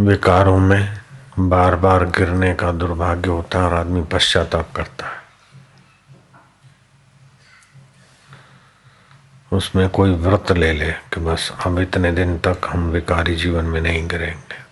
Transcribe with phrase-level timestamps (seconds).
[0.00, 1.00] विकारों में
[1.38, 5.24] बार बार गिरने का दुर्भाग्य होता है और आदमी पश्चाताप करता है।
[9.52, 13.80] उसमें कोई व्रत ले ले कि बस अब इतने दिन तक हम विकारी जीवन में
[13.80, 14.64] नहीं गिरेंगे।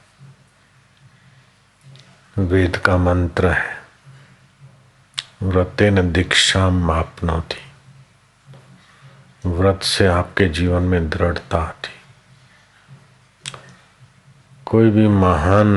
[2.43, 3.77] वेद का मंत्र है,
[5.43, 7.63] व्रते न दीक्षा मापना थी
[9.47, 11.91] व्रत से आपके जीवन में दृढ़ता आती।
[14.75, 15.69] कोई भी महान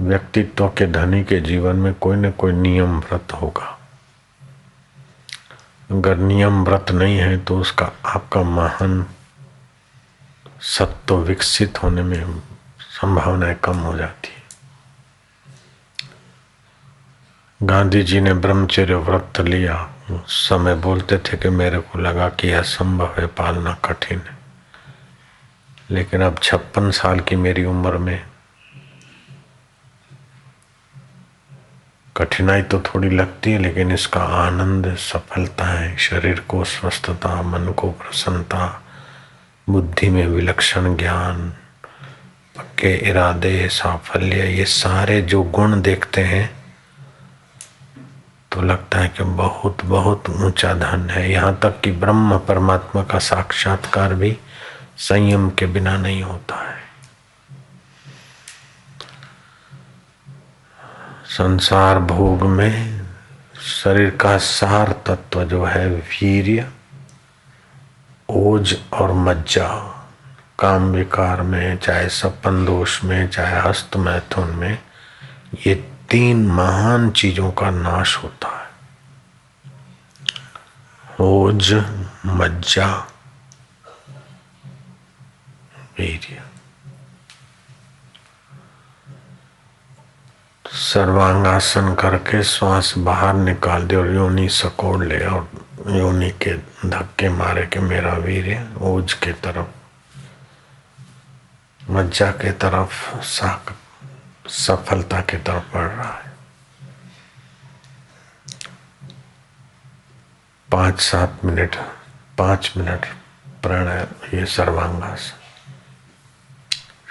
[0.00, 3.78] व्यक्तित्व के धनी के जीवन में कोई न कोई नियम व्रत होगा।
[5.90, 9.06] अगर नियम व्रत नहीं है तो उसका आपका महान
[10.60, 12.40] सत्व विकसित होने में
[12.80, 14.42] संभावनाएँ कम हो जाती है।
[17.62, 22.48] गांधी जी ने ब्रह्मचर्य व्रत लिया। उस समय बोलते थे कि मेरे को लगा कि
[22.48, 24.41] यह संभव है, पालना कठिन है।
[25.92, 28.20] लेकिन अब छप्पन साल की मेरी उम्र में
[32.16, 37.90] कठिनाई तो थोड़ी लगती है, लेकिन इसका आनंद, सफलता है शरीर को स्वस्थता, मन को
[37.92, 38.82] प्रसन्नता,
[39.68, 41.48] बुद्धि में विलक्षण ज्ञान,
[42.56, 46.50] पक्के इरादे, साफल्य, ये सारे जो गुण देखते हैं
[48.52, 53.18] तो लगता है कि बहुत बहुत ऊँचा धन है। यहाँ तक कि ब्रह्म परमात्मा का
[53.18, 54.36] साक्षात्कार भी
[55.08, 56.82] संयम के बिना नहीं होता है।
[61.26, 63.06] संसार भोग में
[63.62, 66.72] शरीर का सार तत्व जो है वीर्य,
[68.28, 69.68] ओज और मज्जा,
[70.58, 74.78] काम विकार में, चाहे सपन दोष में, चाहे हस्त मैथुन में,
[75.66, 75.74] ये
[76.10, 78.70] तीन महान चीज़ों का नाश होता है।
[81.20, 81.84] ओज,
[82.26, 83.08] मज्जा
[85.98, 86.42] वीर्य
[90.64, 95.48] सर्वांगासन करके श्वास बाहर निकाल दे और योनि सकोड़ ले और
[95.88, 96.56] योनि के
[96.88, 99.68] धक्के मारे के मेरा वीर्य ओज के तरफ़,
[101.90, 103.74] मज्जा के तरफ़ साक
[104.48, 106.32] सफलता की तरफ़ बढ़ रहा है।
[110.72, 111.76] पाँच सात मिनट,
[112.38, 113.06] पाँच मिनट
[113.62, 115.41] प्राणायाम ये सर्वांगासन।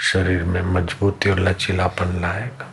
[0.02, 2.72] शरीर में मजबूती और लचीलापन लाएगा।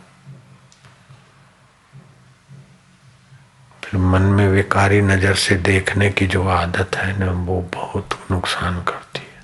[3.83, 8.83] फिर मन में विकारी नज़र से देखने की जो आदत है ना, वो बहुत नुकसान
[8.83, 9.43] करती है।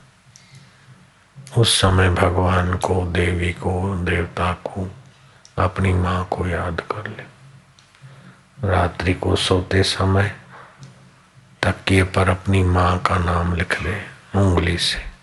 [1.58, 4.92] उस समय भगवान को, देवी को, देवता को,
[5.58, 7.24] अपनी माँ को याद कर ले।
[8.68, 10.36] रात्रि को सोते समय
[11.64, 13.96] तकिए पर अपनी माँ का नाम लिख ले,
[14.36, 15.15] उंगली से।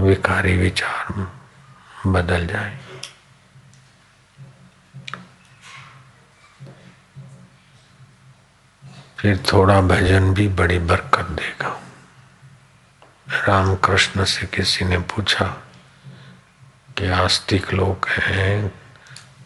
[0.00, 1.30] विकारी विचार
[2.06, 2.78] बदल जाए।
[9.18, 11.82] फिर थोड़ा भजन भी बड़ी बरकत देगा।
[13.30, 15.46] रामकृष्ण से किसी ने पूछा
[16.98, 18.68] कि आस्तिक लोग हैं,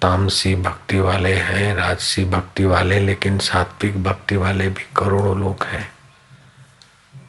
[0.03, 5.94] तामसी भक्ति वाले हैं, राजसी भक्ति वाले, लेकिन सात्विक भक्ति वाले भी करोड़ों लोग हैं।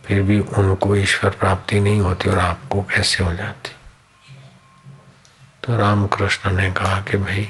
[0.07, 3.75] फिर भी उनको ईश्वर प्राप्ति नहीं होती और आपको कैसे हो जाती?
[5.63, 7.49] तो रामकृष्ण ने कहा कि भाई,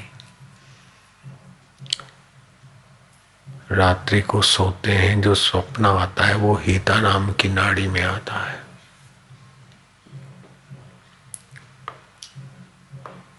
[3.70, 8.34] रात्रि को सोते हैं, जो स्वप्न आता है, वो हिता नाम की नाड़ी में आता
[8.34, 8.62] है।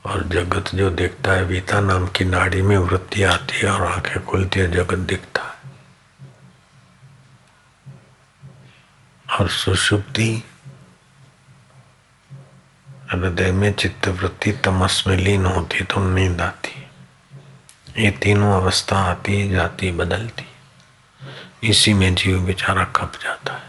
[0.05, 4.25] और जगत जो देखता है, वीता नाम की नाड़ी में वृत्ति आती है और आँखें
[4.25, 5.57] खुलती है, जगत दिखता है
[9.31, 10.43] और सुषुप्ति
[13.11, 16.89] हृदय में चित्त वृत्ति तमस में लीन होती तो नींद आती।
[18.03, 20.45] ये तीनों अवस्था आती, जाती, बदलती।
[21.69, 23.67] इसी में जीव बेचारा खप जाता है।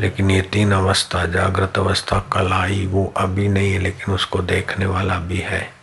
[0.00, 4.86] लेकिन ये तीन अवस्था, जागृत अवस्था, कल आई, वो अभी नहीं है, लेकिन उसको देखने
[4.86, 5.74] वाला भी है।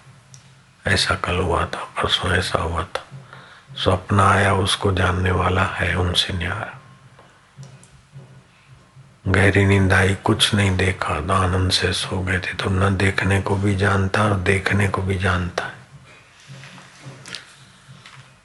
[0.87, 3.05] ऐसा कल हुआ था, परसों ऐसा हुआ था।
[3.75, 6.79] स्वप्न आया, उसको जानने वाला है, उनसे न्यारा
[9.25, 13.41] गहरी नींद आई, कुछ नहीं देखा तो आनंद से सो गए थे। तो न देखने
[13.41, 15.81] को भी जानता और देखने को भी जानता है।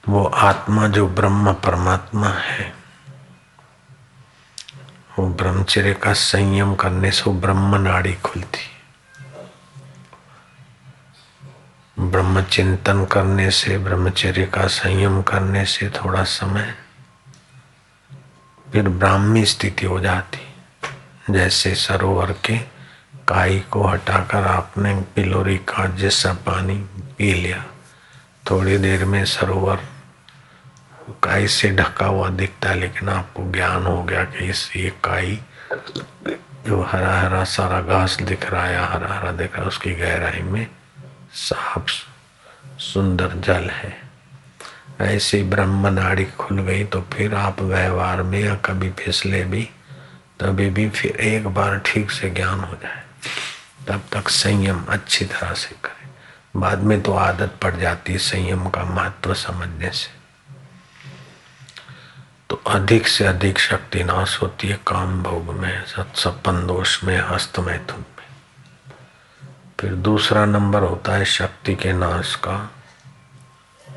[0.09, 2.73] वो आत्मा जो ब्रह्म परमात्मा है,
[5.19, 8.67] वो ब्रह्मचर्य का संयम करने से ब्रह्म नाड़ी खुलती
[11.97, 16.73] ब्रह्म चिंतन करने से, ब्रह्मचर्य का संयम करने से थोड़ा समय,
[18.67, 20.48] फिर ब्राह्मी स्थिति हो जाती
[21.29, 22.57] जैसे सरोवर के
[23.27, 26.75] काई को हटाकर आपने पिलोरी का जैसा पानी
[27.17, 27.63] पी लिया।
[28.51, 29.79] थोड़ी देर में सरोवर
[31.23, 35.39] काई से ढका हुआ दिखता है लेकिन आपको ज्ञान हो गया कि इस ये काई
[36.67, 40.41] जो हरा हरा सारा घास दिख रहा है हरा हरा दिख रहा है, उसकी गहराई
[40.41, 40.67] में
[41.33, 41.91] साफ़
[42.79, 43.97] सुंदर जल है।
[45.01, 49.69] ऐसी ब्रह्म नाड़ी खुल गई तो फिर आप व्यवहार में या कभी फिसले भी
[50.39, 53.03] तभी भी फिर एक बार ठीक से ज्ञान हो जाए।
[53.87, 56.09] तब तक संयम अच्छी तरह से करें।
[56.55, 60.19] बाद में तो आदत पड़ जाती है संयम का महत्व समझने से।
[62.49, 67.59] तो अधिक से अधिक शक्ति नाश होती है काम भोग में सत्सपन दोष में, हस्त
[67.59, 68.29] मैथुन में।
[69.79, 72.71] फिर दूसरा नंबर होता है शक्ति के नाश का।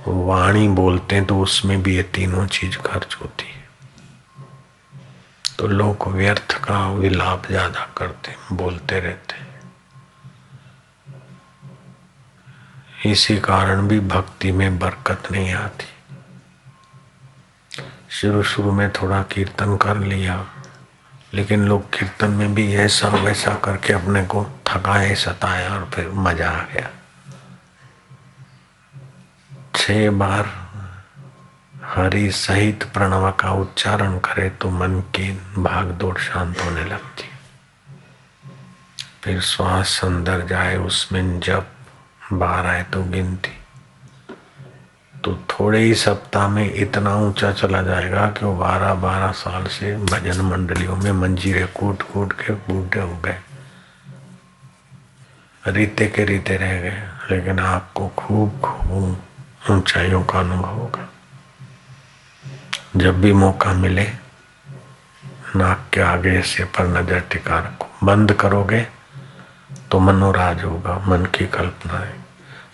[0.09, 3.62] वाणी बोलते हैं तो उसमें भी ये तीनों चीज़ खर्च होती है।
[5.59, 9.51] तो लोग व्यर्थ का विलाप ज़्यादा करते, बोलते रहते।
[13.11, 15.87] इसी कारण भी भक्ति में बरकत नहीं आती।
[18.11, 20.45] शुरू शुरू में थोड़ा कीर्तन कर लिया,
[21.35, 26.51] लेकिन लोग कीर्तन में भी ऐसा वैसा करके अपने को थकाए सताया और फिर मज़ा
[26.51, 26.91] आ गया।
[29.75, 30.62] छह बार
[31.93, 37.25] हरि सहित प्रणव का उच्चारण करे तो मन की भाग दौड़ शांत होने लगती।
[39.25, 41.67] फिर श्वास अंदर जाए, उसमें जब
[42.33, 43.59] बार आए तो गिनती।
[45.15, 49.97] तो थोड़े ही सप्ताह में इतना ऊँचा चला जाएगा कि वो बारह बारह साल से
[49.97, 53.39] भजन मंडलियों में मंजीरे कूट कूट के बूढ़े हो गए।
[55.67, 59.23] रीते के रीते रह गए, लेकिन आपको खूब खूब
[59.71, 61.12] ऊंचाइयों का अनुभव होगा।
[62.97, 64.05] जब भी मौका मिले,
[65.56, 68.81] नाक के आगे से पर नज़र टिका रखो बंद करोगे
[69.91, 72.15] तो मनोराज होगा, मन की कल्पना है।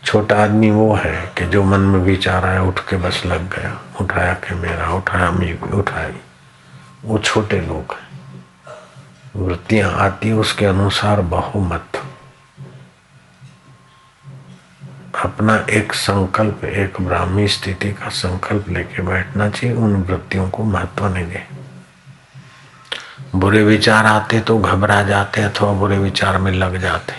[0.04, 3.78] छोटा आदमी वो है कि जो मन में विचार आया, उठ के बस लग गया।
[4.00, 6.12] उठाया कि मेरा उठाया मेरी उठाई।
[7.04, 12.02] वो छोटे लोग हैं। वृत्तियाँ आती उसके अनुसार बहुमत।
[15.14, 21.06] अपना एक संकल्प, एक ब्राह्मी स्थिति का संकल्प लेके बैठना चाहिए, उन वृत्तियों को महत्व
[21.06, 21.42] नहीं दे।
[23.34, 27.14] बुरे विचार आते तो घबरा जाते अथवा बुरे विचार में लग जाते।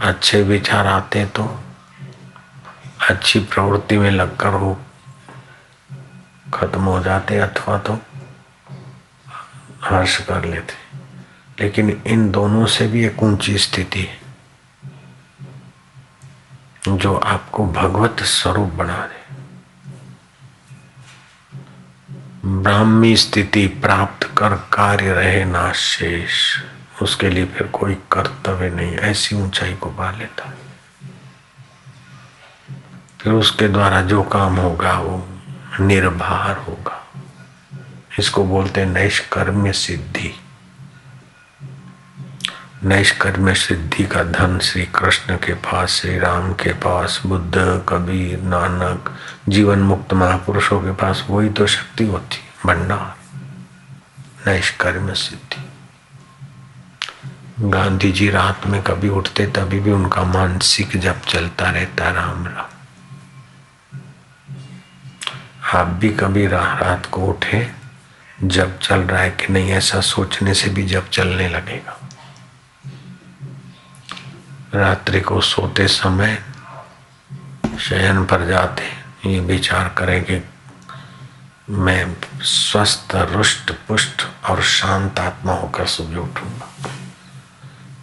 [0.00, 1.60] अच्छे विचार आते तो
[3.10, 4.80] अच्छी प्रवृत्ति में लगकर वो
[6.54, 7.98] खत्म हो जाते अथवा तो
[9.82, 10.74] हर्ष कर लेते।
[11.60, 14.23] लेकिन इन दोनों से भी एक ऊँची स्थिति है।
[16.88, 19.24] जो आपको भगवत स्वरूप बना दे।
[22.62, 26.62] ब्राह्मी स्थिति प्राप्त कर कार्य रहे ना शेष,
[27.02, 30.54] उसके लिए फिर कोई कर्तव्य नहीं, ऐसी ऊंचाई को पा लेता।
[33.20, 35.28] फिर उसके द्वारा जो काम होगा वो
[35.80, 37.06] निर्भर होगा।
[38.18, 40.43] इसको बोलते हैं नैष्कर्म्य सिद्धि।
[42.84, 49.16] नैष्कर्म्य सिद्धि का धन श्री कृष्ण के पास श्री राम के पास, बुद्ध, कबीर, नानक
[49.48, 52.36] जीवन मुक्त महापुरुषों के पास, वही तो शक्ति होती,
[52.66, 53.16] भंडार,
[54.46, 55.70] नैष्कर्म्य सिद्धि।
[57.70, 62.66] गांधी जी रात में कभी उठते, तभी भी उनका मानसिक जब चलता रहता राम राम।
[65.78, 67.70] आप भी कभी रात को उठे,
[68.44, 72.03] जब चल रहा है कि नहीं, ऐसा सोचने से भी जब चलने लगेगा।
[74.74, 76.38] रात्रि को सोते समय
[77.80, 78.82] शयन पर जाते,
[79.26, 80.40] ये विचार करें कि
[81.70, 86.68] मैं स्वस्थ, रुष्ट, पुष्ट और शांत आत्मा होकर सुबह उठूँगा।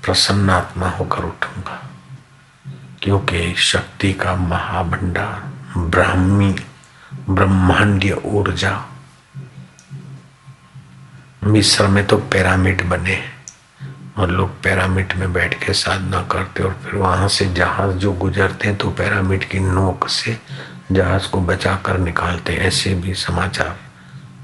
[0.06, 1.82] प्रसन्न आत्मा होकर उठूँगा,
[3.02, 6.56] क्योंकि शक्ति का महाभंडार, ब्राह्मी,
[7.30, 8.74] ब्रह्मांडीय ऊर्जा,
[11.44, 13.22] मिस्र में तो पिरामिड बने
[14.18, 18.68] और लोग पैरामिट में बैठ के साधना करते और फिर वहाँ से जहाज़ जो गुजरते
[18.68, 20.38] हैं तो पैरामिट की नोक से
[20.92, 23.78] जहाज़ को बचा कर निकालते ऐसे भी समाचार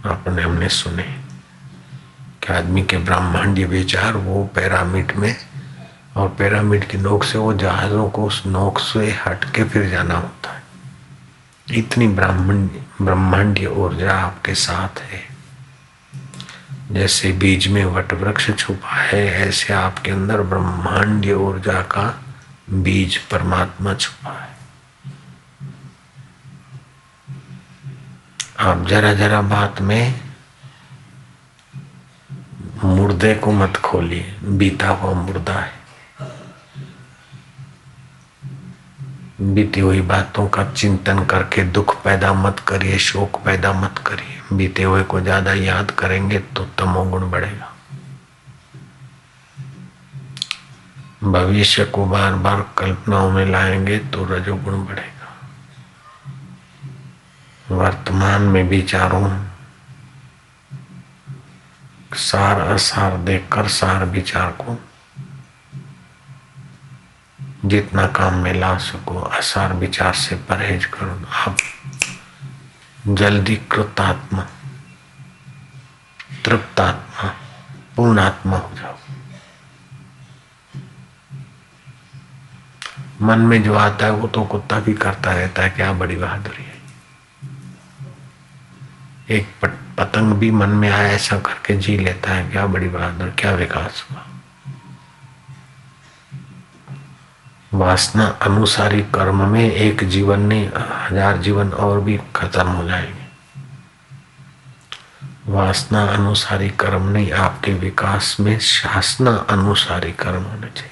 [0.06, 1.04] आपने हमने सुने
[2.44, 5.36] कि आदमी के ब्रह्मांडीय विचार वो पैरामिट में
[6.18, 10.16] और पिरामिड की नोक से वो जहाजों को उस नोक से हट के फिर जाना
[10.16, 10.64] होता है।
[11.78, 12.68] इतनी ब्राह्मण
[13.02, 15.37] ब्रह्मांडीय ऊर्जा आपके साथ है।
[16.92, 22.24] जैसे बीज में वट वृक्ष छुपा है, ऐसे आपके अंदर ब्रह्मांडीय ऊर्जा का
[22.70, 24.56] बीज परमात्मा छुपा है।
[28.60, 30.22] आप जरा जरा बात में
[32.84, 35.77] मुर्दे को मत खोलिए, बीता हुआ मुर्दा है।
[39.40, 44.84] बीती हुई बातों का चिंतन करके दुख पैदा मत करिए, शोक पैदा मत करिए। बीते
[44.84, 47.74] हुए को ज़्यादा याद करेंगे तो तमोगुण बढ़ेगा।
[51.24, 55.16] भविष्य को बार बार कल्पनाओं में लाएँगे तो रजोगुण बढ़ेगा।
[57.78, 59.30] वर्तमान में विचारों
[62.18, 64.78] सार असार देखकर सार विचार को
[67.68, 71.58] जितना काम में ला सको असार विचार से परहेज करो, आप
[73.08, 74.48] जल्दी कृतात्मा,
[76.46, 77.30] तृप्तात्मा,
[77.96, 78.96] पूर्णात्मा हो जाओ।
[83.22, 86.64] मन में जो आता है, वो तो कुत्ता भी करता रहता है, क्या बड़ी बहादुरी
[86.64, 86.76] है।
[89.30, 89.48] एक
[89.98, 94.06] पतंग भी मन में आया, ऐसा करके जी लेता है, क्या बड़ी बहादुर, क्या विकास
[94.12, 94.26] हुआ।
[97.74, 103.26] वासना अनुसारी कर्म में एक जीवन नहीं, हज़ार जीवन और भी खत्म हो जाएँगे।
[105.48, 110.92] वासना अनुसारी कर्म नहीं, आपके विकास में शासना अनुसारी कर्म होने चाहिए।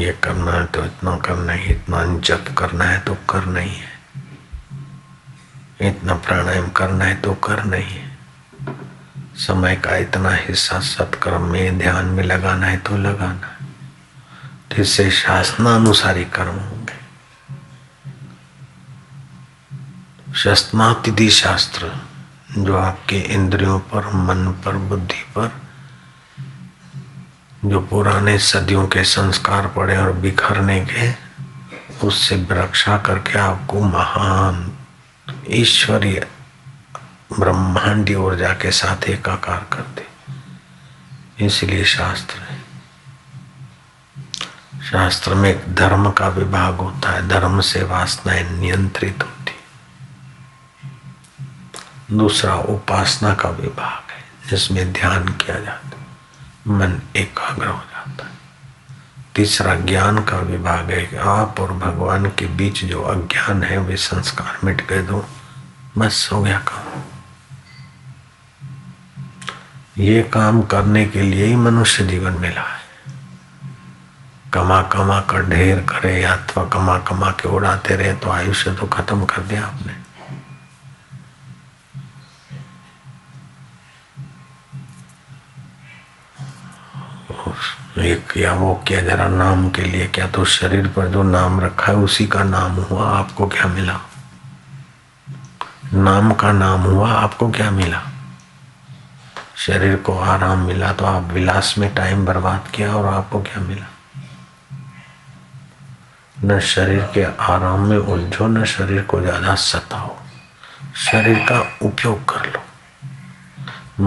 [0.00, 3.96] ये करना है तो इतना करना है, इतना जप करना है तो करना ही है।
[5.80, 8.05] इतना प्राणायाम करना है तो करना ही है।
[9.36, 13.66] समय का इतना हिस्सा सत्कर्म में ध्यान में लगाना है तो लगाना है।
[14.76, 17.06] जिससे शासनानुसारी कर्म होंगे।
[20.34, 21.92] शस्नातिथि शास्त्र,
[22.58, 25.52] जो आपके इंद्रियों पर, मन पर, बुद्धि पर,
[27.64, 31.26] जो पुराने सदियों के संस्कार पड़े और बिखरने के,
[32.06, 34.72] उससे रक्षा करके आपको महान,
[35.50, 36.26] ईश्वरीय
[37.38, 40.06] ब्रह्मांडी ऊर्जा के साथ एकाकार करते
[41.46, 42.62] इसलिए शास्त्र है।
[44.90, 49.36] शास्त्र में एक धर्म का विभाग होता है। धर्म से वासनाएँ नियंत्रित होती
[52.16, 56.06] दूसरा उपासना का विभाग है, जिसमें ध्यान किया जाता है।
[56.68, 58.36] मन एकाग्र हो जाता है।
[59.34, 63.96] तीसरा ज्ञान का विभाग है कि आप और भगवान के बीच जो अज्ञान है, वे
[63.96, 65.26] संस्कार मिट गए दो
[65.98, 67.15] बस हो गया काम।
[69.98, 72.80] ये काम करने के लिए ही मनुष्य जीवन मिला है।
[74.54, 79.24] कमा कमा कर, ढेर करे, अथवा कमा कमा के उड़ाते रहे तो आयुष्य तो खत्म
[79.24, 80.06] कर दिया आपने।
[88.02, 91.92] एक किया वो किया, जरा नाम के लिए क्या तो शरीर पर जो नाम रखा
[91.92, 94.00] है, उसी का नाम हुआ, आपको क्या मिला?
[95.94, 98.05] नाम का नाम हुआ, आपको क्या मिला?
[99.66, 103.86] शरीर को आराम मिला तो आप विलास में टाइम बर्बाद किया और आपको क्या मिला?
[106.44, 110.14] न शरीर के आराम में उलझो, न शरीर को ज़्यादा सताओ।
[110.96, 112.60] शरीर का उपयोग कर लो।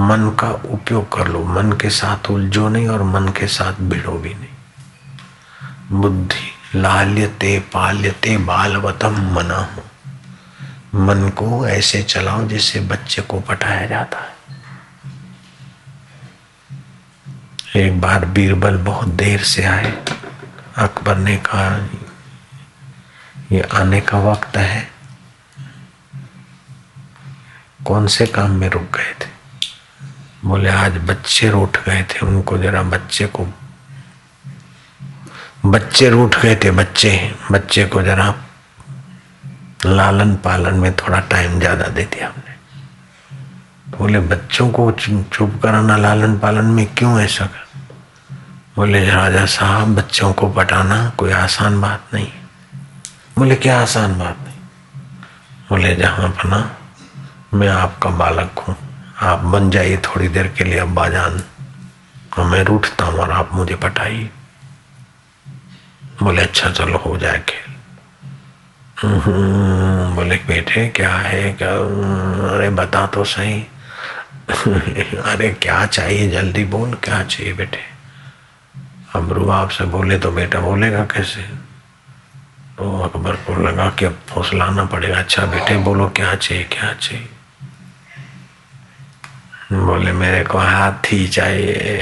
[0.08, 4.14] मन का उपयोग कर लो। मन के साथ उलझो नहीं और मन के साथ भिड़ो
[4.14, 9.84] भी नहीं। बुद्धि, लाल्यते, पाल्यते, बालवतम मना हो
[10.96, 14.39] मन को ऐसे चलाओ जैसे बच्चे को पटाया जाता है।
[17.76, 19.92] एक बार बीरबल बहुत देर से आए।
[20.78, 21.90] अकबर ने कहा,
[23.52, 24.88] ये आने का वक्त है।
[27.86, 29.30] कौन से काम में रुक गए थे?
[30.46, 33.48] बोले, आज बच्चे रूठ गए थे। उनको जरा बच्चे को,
[35.66, 37.12] बच्चे रूठ गए थे, बच्चे
[37.52, 38.34] बच्चे को जरा
[39.86, 42.49] लालन पालन में थोड़ा टाइम ज़्यादा दे दिया हमने।
[43.98, 47.68] बोले बच्चों को चुप कराना लालन पालन में क्यों ऐसा कर?
[48.76, 52.32] बोले राजा साहब बच्चों को पटाना कोई आसान बात नहीं।
[53.38, 54.58] बोले क्या आसान बात नहीं?
[55.70, 56.60] बोले जहाँ बना
[57.54, 58.76] मैं आपका बालक हूँ।
[59.22, 61.42] आप बन जाइए थोड़ी देर के लिए अब्बा जान
[62.38, 64.30] और मैं रूठता हूँ और आप मुझे पटाइए।
[66.24, 67.76] बोले अच्छा चलो हो जाए खेल।
[69.02, 71.54] हम्म, बोले बेटे क्या है?
[71.54, 71.72] क्या?
[72.56, 73.68] अरे बता तो सही।
[75.24, 77.80] अरे क्या चाहिए जल्दी बोल, क्या चाहिए बेटे?
[79.16, 81.42] अब रुबाब से बोले तो बेटा बोलेगा कैसे?
[82.78, 87.30] तो अकबर को लगा कि अब फौसलाना पड़ेगा। अच्छा बेटे, बोलो क्या चाहिए क्या चाहिए?
[89.74, 91.98] बोले, मेरे को हाथी चाहिए।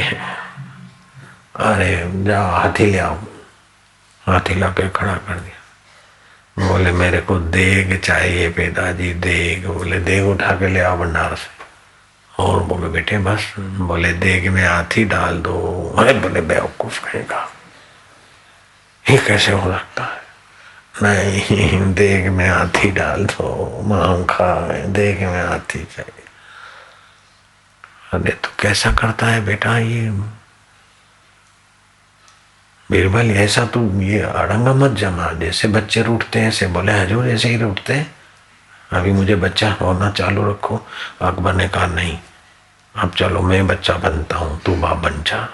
[1.56, 3.16] अरे, जाओ, हाथी ले आओ।
[4.28, 5.58] हाथी ला के खड़ा कर दिया।
[6.68, 11.57] बोले, मेरे को देग चाहिए, पिताजी, देग। बोले, देग उठा के ले आओ भंडार से।
[12.40, 17.54] और बोले, बेटे, बस, बोले, देग में हाथी डाल दो। अरे बोले, बेवकूफ़ कहेगा।
[19.10, 20.28] ये कैसे हो सकता है?
[21.04, 26.24] नहीं, देग में हाथी डाल दो माम खाए, देग में हाथी चाहिए।
[28.14, 30.10] अरे तो कैसा करता है बेटा ये?
[32.92, 37.50] बीरबल, ऐसा तो ये अड़ंगा मत जमा, जैसे बच्चे रूठते हैं, ऐसे बोले, हजूर, ऐसे
[37.50, 38.16] ही रूठते हैं।
[38.92, 40.88] अभी मुझे बच्चा होना चालू रखो,
[41.22, 42.20] अकबर ने कहा, नहीं
[42.98, 45.50] अब चलो मैं बच्चा बनता हूँ, तू बाप बन जा।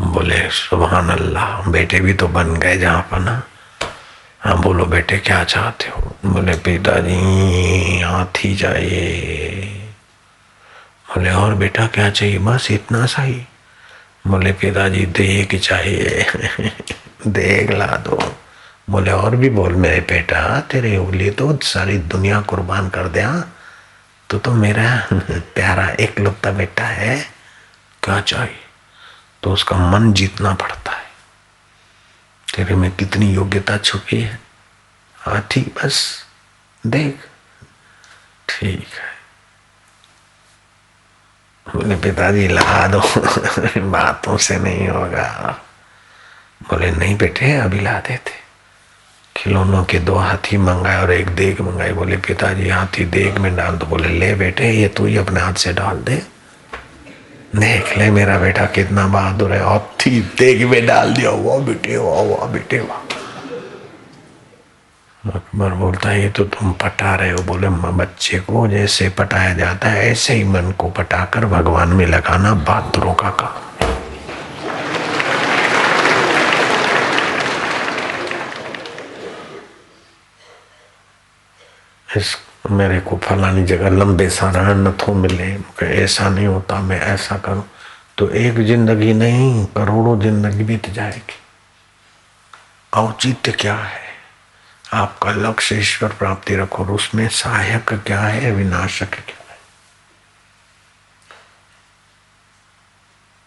[0.00, 3.42] बोले सुबहान अल्लाह बेटे भी तो बन गए जहाँ पर ना।
[4.40, 6.16] हाँ बोलो बेटे, क्या चाहते हो?
[6.26, 9.50] बोले, पिताजी, हाथी चाहिए।
[11.08, 12.38] बोले, और बेटा क्या चाहिए?
[12.38, 13.42] बस इतना सा ही।
[14.26, 16.26] बोले, पिताजी देख चाहिए।
[17.26, 18.36] देख ला दो।
[18.90, 23.44] बोले, और भी बोल मेरे बेटा, तेरे उंगली तो सारी दुनिया कुर्बान कर दिया
[24.30, 27.30] तो तो मेरा प्यारा एक लुप्ता बेटा है,
[28.02, 28.64] क्या चाहिए?
[29.42, 31.04] तो उसका मन जीतना पड़ता है।
[32.56, 34.40] तेरे में कितनी योग्यता छुपी है।
[35.16, 36.26] हाँ ठीक, बस
[36.86, 37.28] देख।
[38.48, 39.14] ठीक है।
[41.74, 43.00] बोले, पिताजी ला दो।
[43.90, 45.60] बातों से नहीं होगा।
[46.62, 48.43] बोले, नहीं बेटे, अभी ला देते।
[49.36, 53.72] खिलौनों के दो हाथी मंगाए और एक देग मंगाई। बोले, पिताजी, हाथी देग में डाल
[53.72, 56.22] दो। बोले, ले बेटे, ये तू ही अपने हाथ से डाल दे।
[57.56, 62.22] देख ले मेरा बेटा कितना बहादुर है। हाथी देग में डाल दिया हुआ बेटे, वाह
[62.22, 62.98] वाह, बेटे, वाह।
[65.30, 69.88] अकबर बोलता है ये तो तुम पटा रहे हो। बोले बच्चे को जैसे पटाया जाता
[69.88, 73.73] है, ऐसे ही मन को पटाकर भगवान में लगाना बहादुरों का काम।
[82.16, 82.36] इस
[82.70, 87.64] मेरे को फलानी जगह लंबे सारा नथो मिले। ऐसा नहीं होता, मैं ऐसा करूँ।
[88.18, 91.38] तो एक ज़िंदगी नहीं, करोड़ों ज़िंदगी बीत जाएगी।
[92.92, 94.02] औचित्य क्या है?
[94.94, 99.58] आपका लक्ष्य ईश्वर प्राप्ति रखो और उसमें सहायक क्या है, विनाशक क्या है?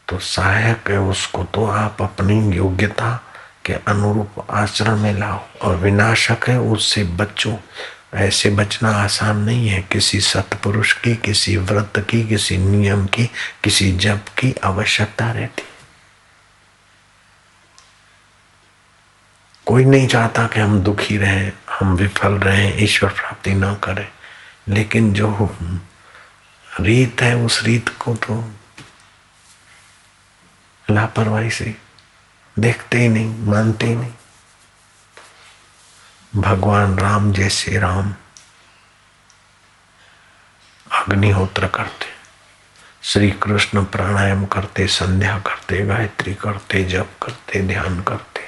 [0.07, 3.11] तो सहायक है उसको तो आप अपनी योग्यता
[3.65, 7.59] के अनुरूप आचरण में लाओ और विनाशक है उससे बचो।
[8.13, 13.25] ऐसे बचना आसान नहीं है। किसी सतपुरुष की, किसी व्रत की, किसी नियम की,
[13.63, 15.63] किसी जप की आवश्यकता रहती।
[19.65, 24.07] कोई नहीं चाहता कि हम दुखी रहें, हम विफल रहें, ईश्वर प्राप्ति ना करें।
[24.69, 25.57] लेकिन जो
[26.79, 28.53] रीत है, उस रीत को तो
[30.91, 31.75] लापरवाही से
[32.59, 34.11] देखते ही नहीं, मानते ही नहीं।
[36.33, 38.13] भगवान राम जैसे राम
[40.87, 42.05] अग्निहोत्र करते
[43.03, 48.41] श्री कृष्ण प्राणायाम करते, संध्या करते, गायत्री करते, जप करते, ध्यान करते।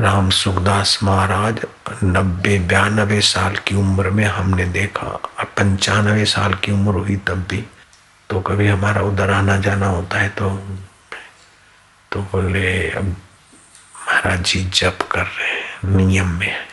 [0.00, 1.60] राम सुखदास महाराज,
[2.04, 5.08] नब्बे बयानबे साल की उम्र में हमने देखा
[5.56, 7.64] पंचानवे साल की उम्र हुई तब भी।
[8.30, 10.50] तो कभी हमारा उधर आना जाना होता है तो
[12.12, 15.53] तो बोले, अब महाराज जी जप कर रहे
[15.84, 16.68] नियम में है।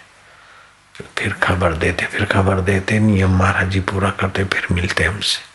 [1.17, 5.51] फिर खबर देते, फिर खबर देते, नियम महाराज जी पूरा करते, फिर मिलते हमसे।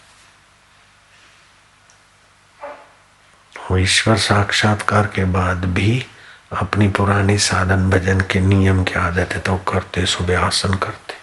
[3.79, 6.07] ईश्वर साक्षात्कार के बाद भी
[6.53, 11.15] अपनी पुरानी साधन भजन के नियम की आदत है तो करते, सुबह आसन करते।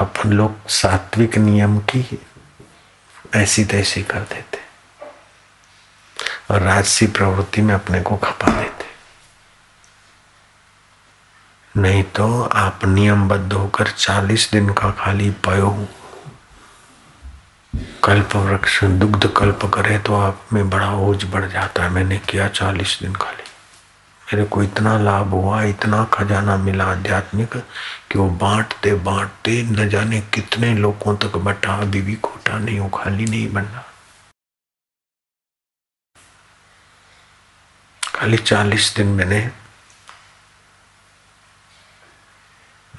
[0.00, 2.26] अपन लोग सात्विक नियम की
[3.34, 4.60] ऐसी तैसी कर देते।
[6.50, 8.89] और राजसी प्रवृत्ति में अपने को खपा देते।
[11.74, 15.70] नहीं तो आप नियमबद्ध होकर चालीस दिन का खाली पयो
[18.04, 22.48] कल्प वृक्ष दुग्ध कल्प करे तो आप में बड़ा ओझ बढ़ जाता है। मैंने किया
[22.48, 23.44] चालीस दिन खाली।
[24.22, 27.56] मेरे को इतना लाभ हुआ, इतना खजाना मिला आध्यात्मिक
[28.10, 32.88] कि वो बांटते बांटते न जाने कितने लोगों तक बटा अभी भी खोटा नहीं हो,
[32.88, 33.84] खाली नहीं बनना।
[38.02, 39.50] खाली चालीस दिन मैंने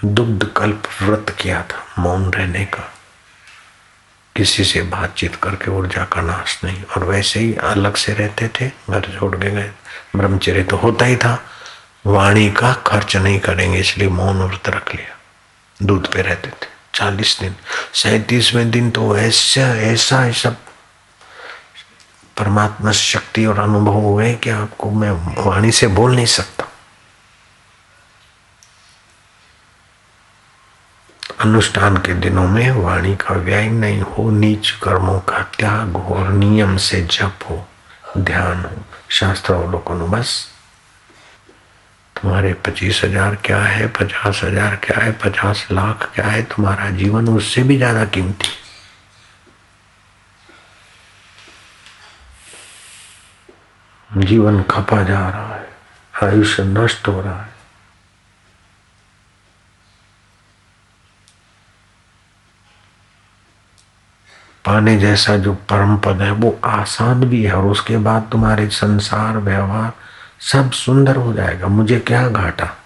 [0.06, 2.94] दुग्ध कल्प व्रत किया था मौन रहने का।
[4.36, 8.68] किसी से बातचीत करके ऊर्जा का नाश नहीं, और वैसे ही अलग से रहते थे,
[8.68, 9.72] घर छोड़ के गए।
[10.16, 11.44] ब्रह्मचर्य तो होता ही था।
[12.06, 15.18] वाणी का खर्च नहीं करेंगे, इसलिए मौन व्रत रख लिया।
[15.86, 17.56] दूध पे रहते थे। चालीस दिन,
[17.94, 20.50] सैतीसवें दिन तो ऐसा ऐसा ऐसा
[22.38, 25.12] परमात्मा शक्ति और अनुभव हुए कि आपको मैं
[25.46, 26.71] वाणी से बोल नहीं सकता।
[31.42, 36.30] अनुष्ठान के दिनों में वाणी का व्यय नहीं हो, नीच कर्मों का त्याग हो और
[36.30, 37.66] नियम से जप हो,
[38.18, 40.34] ध्यान हो। शास्त्र अवलोकन बस,
[42.16, 47.30] तुम्हारे पच्चीस हज़ार क्या है, पचास हज़ार क्या है, पचास लाख क्या है, तुम्हारा जीवन
[47.30, 48.50] उससे भी ज़्यादा कीमती।
[54.10, 55.68] जीवन खपा जा रहा है,
[56.14, 57.51] आयुष्य नष्ट हो रहा है।
[64.66, 69.38] पाने जैसा जो परम पद है, वो आसान भी है और उसके बाद तुम्हारे संसार,
[69.38, 69.92] व्यवहार
[70.40, 72.78] सब सुंदर हो जाएगा। मुझे क्या घाटा?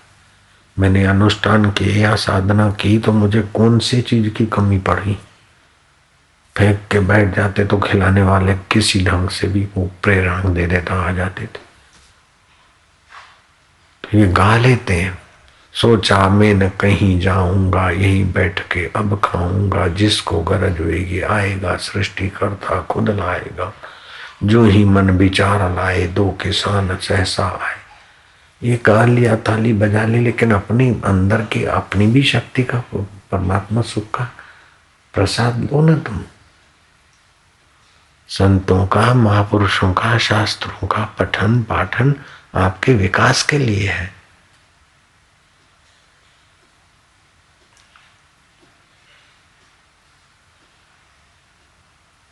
[0.80, 5.20] मैंने अनुष्ठान किए या साधना की तो मुझे कौन सी चीज़ की कमी पड़ी?
[6.58, 11.10] फेंक के बैठ जाते तो खिलाने वाले किसी ढंग से भी वो प्रेरणा दे देता,
[11.10, 11.60] आ जाते थे।
[14.04, 15.25] तो ये गा लेते हैं।
[15.76, 22.30] सोचा, मैं न कहीं जाऊँगा, यहीं बैठ के अब खाऊँगा, जिसको गरज होगी आएगा सृष्टि
[22.30, 23.74] करता खुद लाएगा।
[24.44, 27.76] जो ही मन विचार लाए, दो किसान सहसा आए।
[28.64, 32.84] ये गा लिया, ताली बजा ली, लेकिन अपनी, अंदर की अपनी भी शक्ति का
[33.32, 34.32] परमात्मा सुख का
[35.14, 36.22] प्रसाद लो ना तुम।
[38.28, 42.16] संतों का, महापुरुषों का, शास्त्रों का पठन पाठन
[42.56, 44.15] आपके विकास के लिए है।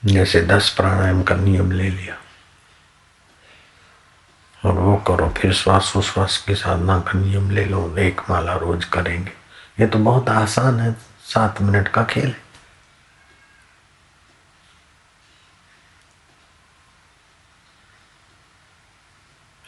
[0.06, 2.18] जैसे दस प्राणायाम का नियम ले लिया।
[4.66, 8.86] और वो करो, फिर श्वास उश्वास की साधना का नियम ले लो, एक माला रोज
[8.86, 9.32] करेंगे।
[9.80, 12.44] ये तो बहुत आसान है, सात मिनट का खेल है।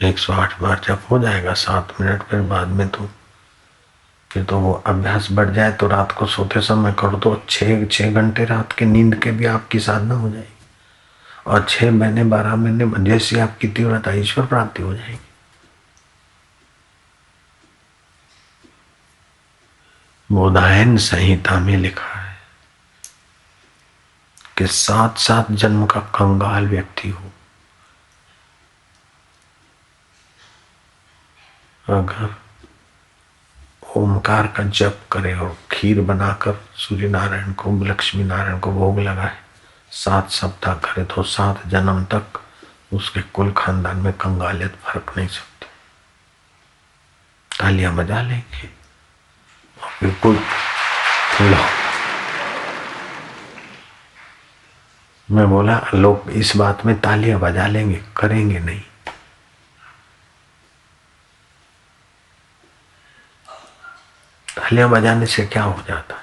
[0.00, 3.10] एक सौ आठ बार जब हो जाएगा सात मिनट, फिर बाद में तो
[4.36, 8.12] फिर तो वो अभ्यास बढ़ जाए तो रात को सोते समय कर दो छः छः
[8.12, 10.52] घंटे रात के नींद के भी आपकी साधना हो जाएगी।
[11.46, 15.18] और छः महीने, बारह महीने, जैसी आपकी तीव्रता, ईश्वर प्राप्ति हो जाएगी।
[20.32, 22.36] बोधायन संहिता में लिखा है
[24.58, 27.30] कि सात सात जन्म का कंगाल व्यक्ति हो।
[31.88, 32.45] अगर
[33.86, 39.36] ओमकार का जप करे और खीर बनाकर सूर्य नारायण को लक्ष्मी नारायण को भोग लगाए।
[39.92, 42.40] सात सप्ताह करे तो सात जन्म तक
[42.92, 45.66] उसके कुल खानदान में कंगालियत फ़र्क नहीं सकती।
[47.50, 48.68] तालियाँ बजा लेंगे।
[50.02, 50.38] बिल्कुल
[55.28, 58.80] मैं बोला, लोग इस बात में तालियाँ बजा लेंगे, करेंगे नहीं।
[64.66, 66.22] तालियाँ बजाने से क्या हो जाता है?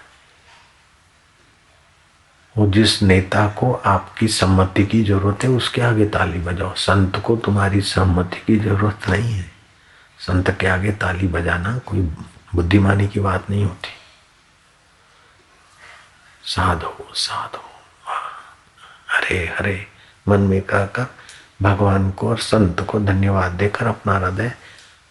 [2.57, 7.35] वो जिस नेता को आपकी सम्मति की ज़रूरत है, उसके आगे ताली बजाओ। संत को
[7.35, 9.51] तुम्हारी सम्मति की ज़रूरत नहीं है।
[10.19, 11.99] संत के आगे ताली बजाना कोई
[12.55, 13.89] बुद्धिमानी की बात नहीं होती।
[16.43, 17.63] साधो साधो
[19.09, 19.87] हरे हरे
[20.27, 21.15] मन में कहकर
[21.61, 24.53] भगवान को और संत को धन्यवाद देकर अपना हृदय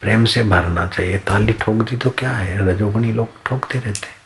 [0.03, 2.59] प्रेम से भरना चाहिए। ताली ठोक दी तो क्या है?
[2.69, 4.17] रजोगुणी लोग ठोकते रहते हैं।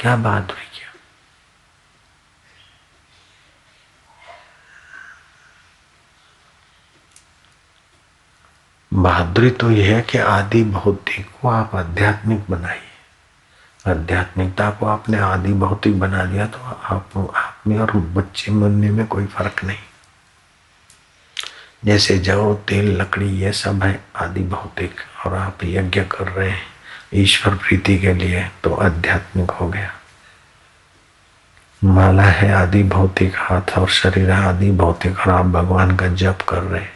[0.00, 0.92] क्या बात हुई क्या?
[8.92, 15.52] बहादुरी तो यह है कि आदि भौतिक को आप आध्यात्मिक बनाइए। आध्यात्मिकता को आपने आदि
[15.52, 19.87] भौतिक बना दिया तो आप आप में और बच्चे बनने में कोई फ़र्क नहीं।
[21.84, 24.94] जैसे जव तेल, लकड़ी, ये सब है आदि भौतिक,
[25.26, 26.62] और आप यज्ञ कर रहे हैं
[27.14, 29.92] ईश्वर प्रीति के लिए तो आध्यात्मिक हो गया।
[31.84, 36.38] माला है आदि भौतिक, हाथ और शरीर है आदि भौतिक, और आप भगवान का जप
[36.48, 36.92] कर रहे हैं।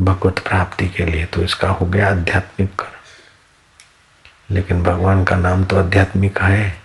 [0.00, 2.92] भगवत प्राप्ति के लिए तो इसका हो गया आध्यात्मिक कर।
[4.50, 6.82] लेकिन भगवान का नाम तो आध्यात्मिक है।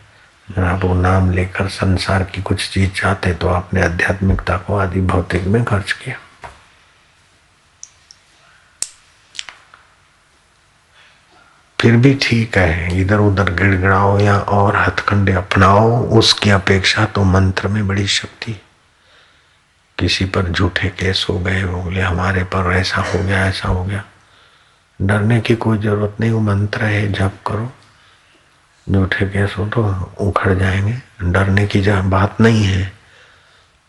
[0.60, 5.44] आप वो नाम लेकर संसार की कुछ चीज़ चाहते तो आपने आध्यात्मिकता को आदि भौतिक
[5.44, 6.16] में खर्च किया।
[11.82, 17.68] फिर भी ठीक है, इधर उधर गिड़गिड़ाओ या और हथकंडे अपनाओ, उसकी अपेक्षा तो मंत्र
[17.68, 18.62] में बड़ी शक्ति।
[19.98, 24.04] किसी पर झूठे केस हो गए गए हमारे पर ऐसा हो गया, ऐसा हो गया।
[25.02, 27.72] डरने की कोई ज़रूरत नहीं, वो मंत्र है, जप करो।
[28.92, 32.94] झूठे केस हो तो उखड़ जाएँगे। डरने की बात नहीं है।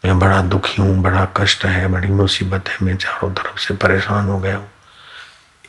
[0.04, 4.26] मैं बड़ा दुखी हूँ, बड़ा कष्ट है, बड़ी मुसीबत है, मैं चारों तरफ़ से परेशान
[4.26, 4.70] हो गया हूँ।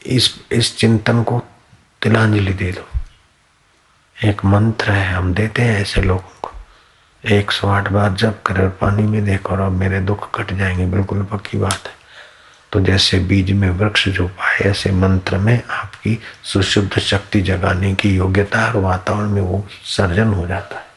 [0.06, 1.44] इस इस चिंतन को
[2.02, 3.00] तिलांजलि दे दो।
[4.24, 6.52] एक मंत्र है, हम देते हैं ऐसे लोगों को।
[7.26, 10.54] एक सौ आठ बार जब करे और पानी में देखो और अब मेरे दुख कट
[10.54, 11.94] जाएँगे, बिल्कुल पक्की बात है।
[12.72, 18.16] तो जैसे बीज में वृक्ष जो पाए ऐसे मंत्र में आपकी सुशुद्ध शक्ति जगाने की
[18.16, 20.90] योग्यता और वातावरण में वो सर्जन हो जाता है।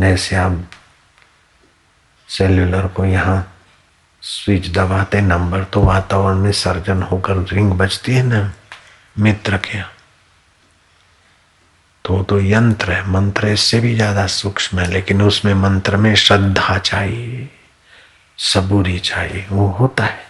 [0.00, 0.70] जैसे आप
[2.28, 3.55] सेल्यूलर को यहाँ
[4.26, 8.52] स्विच दबाते, नंबर तो वातावरण में सर्जन होकर रिंग बजती है ना,
[9.18, 9.82] मित्र के।
[12.04, 16.78] तो तो यंत्र है, मंत्र इससे भी ज़्यादा सूक्ष्म है, लेकिन उसमें मंत्र में श्रद्धा
[16.78, 17.48] चाहिए,
[18.38, 20.24] सबूरी चाहिए, वो होता है।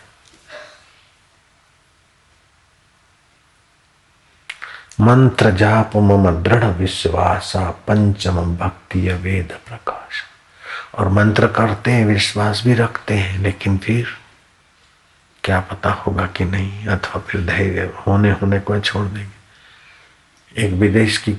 [5.01, 10.26] मंत्र जाप मम दृढ़ विश्वासा, पंचम भक्ति वेद प्रकाश।
[10.97, 14.07] और मंत्र करते हैं, विश्वास भी रखते हैं, लेकिन फिर
[15.45, 21.19] क्या पता होगा कि नहीं, अथवा फिर धैर्य होने होने को छोड़ देंगे। एक विदेश
[21.19, 21.33] की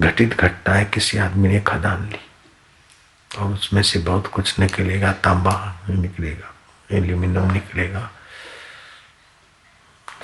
[0.00, 2.20] घटित घटना है, किसी आदमी ने खदान ली,
[3.30, 5.54] और उसमें से बहुत कुछ निकलेगा, तांबा
[5.90, 6.52] निकलेगा,
[6.90, 8.10] एल्यूमिनियम निकलेगा,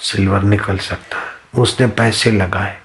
[0.00, 2.78] सिल्वर निकल सकता है। उसने पैसे लगाए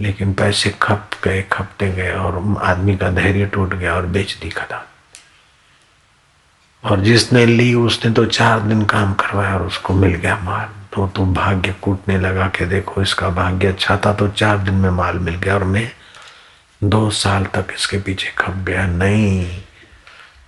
[0.00, 4.48] लेकिन पैसे खप गए, खपते गए और आदमी का धैर्य टूट गया और बेच दी
[4.48, 4.84] खदान।
[6.84, 11.06] और जिसने ली, उसने तो चार दिन काम करवाया और उसको मिल गया माल। तो
[11.08, 15.18] तो भाग्य कूटने लगा के देखो, इसका भाग्य अच्छा था तो चार दिन में माल
[15.18, 15.90] मिल गया और मैं
[16.84, 19.46] दो साल तक इसके पीछे खप गया। नहीं,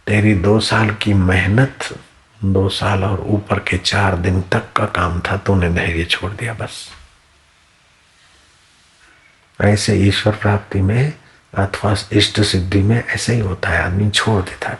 [0.07, 1.89] तेरी दो साल की मेहनत,
[2.45, 6.55] दो साल और ऊपर के चार दिन तक का काम था, तूने धैर्य छोड़ दिया
[6.55, 6.89] बस।
[9.61, 11.12] ऐसे ईश्वर प्राप्ति में,
[11.55, 14.79] अथवा इष्ट सिद्धि में ऐसे ही होता है, आदमी छोड़ देता है।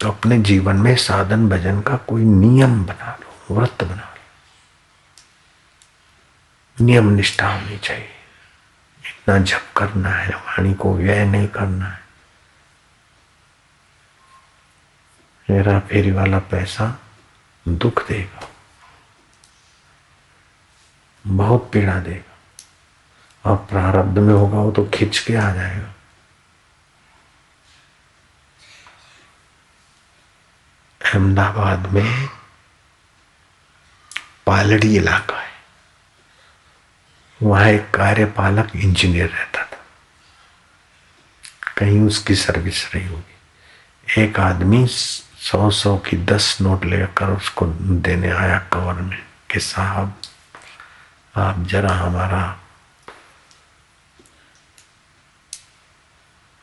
[0.00, 4.04] तो अपने जीवन में साधन भजन का कोई नियम बना लो, व्रत बना लो।
[6.78, 8.08] नियम निष्ठा होनी चाहिए।
[9.04, 12.00] इतना जप करना है, वाणी को व्यय नहीं करना है।
[15.48, 16.86] मेरा फेरी वाला पैसा
[17.66, 18.48] दुख देगा,
[21.24, 22.37] बहुत पीड़ा देगा।
[23.44, 25.94] और प्रारब्ध में होगा, वो तो खिंच के आ जाएगा।
[31.04, 32.28] अहमदाबाद में
[34.46, 35.48] पालड़ी इलाका है।
[37.42, 39.84] वहाँ एक कार्यपालक इंजीनियर रहता था।
[41.78, 43.34] कहीं उसकी सर्विस रही होगी।
[44.22, 50.20] एक आदमी सौ सौ की दस नोट लेकर उसको देने आया कवर में कि साहब,
[51.36, 52.60] आप जरा हमारा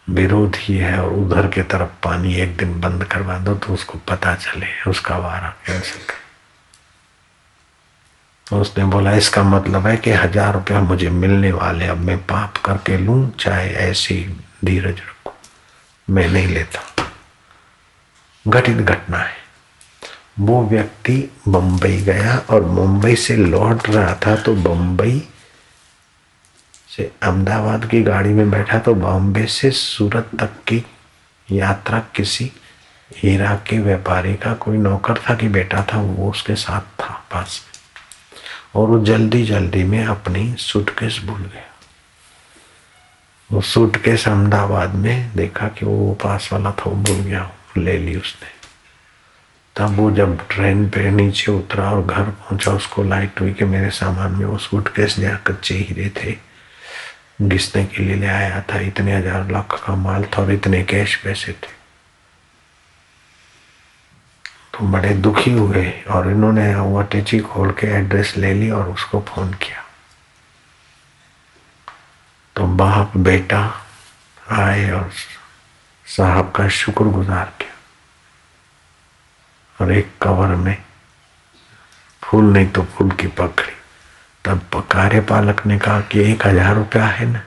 [0.07, 4.35] विरोधी है और उधर के तरफ़ पानी एक दिन बंद करवा दो तो उसको पता
[4.35, 6.23] चले, उसका वारा कैंसिल कर।
[8.47, 12.57] तो उसने बोला, इसका मतलब है कि हज़ार रुपया मुझे मिलने वाले, अब मैं पाप
[12.57, 14.17] करके लूँ, चाहे ऐसी
[14.65, 15.31] धीरज रखू।
[16.07, 16.81] मैं नहीं लेता।
[18.45, 19.33] घटित घटना है।
[20.39, 25.23] वो व्यक्ति बंबई गया और मुंबई से लौट रहा था तो बंबई
[26.97, 30.85] से अहमदाबाद की गाड़ी में बैठा तो बॉम्बे से सूरत तक की
[31.51, 32.51] यात्रा किसी
[33.17, 37.61] हीरा के व्यापारी का कोई नौकर था कि बेटा था, वो उसके साथ था पास
[38.75, 41.63] और वो जल्दी जल्दी में अपनी सूटकेस भूल गया।
[43.51, 48.15] वो सूटकेस अहमदाबाद में देखा कि वो पास वाला था, वो भूल गया, ले ली
[48.15, 48.49] उसने।
[49.75, 53.89] तब वो जब ट्रेन पे नीचे उतरा और घर पहुँचा, उसको लाइट हुई कि मेरे
[53.89, 56.54] सामान में वो सूटकेस जहाँ कच्चे हीरे थे।
[57.39, 58.79] घिसने के लिए ले आया था?
[58.81, 61.73] इतने हज़ार लाख का माल था और इतने कैश पैसे थे।
[64.73, 69.19] तो बड़े दुखी हुए और इन्होंने वो अटैची खोल के एड्रेस ले ली और उसको
[69.27, 69.83] फ़ोन किया।
[72.55, 73.61] तो बाप बेटा
[74.51, 75.11] आए और
[76.07, 77.73] साहब का शुक्र गुजार किया।
[79.77, 80.77] और एक कवर में
[82.23, 83.73] फूल नहीं तो फूल की पकड़ी
[84.45, 87.41] तब कार्यपालक ने कहा कि एक हज़ार रुपया है ना?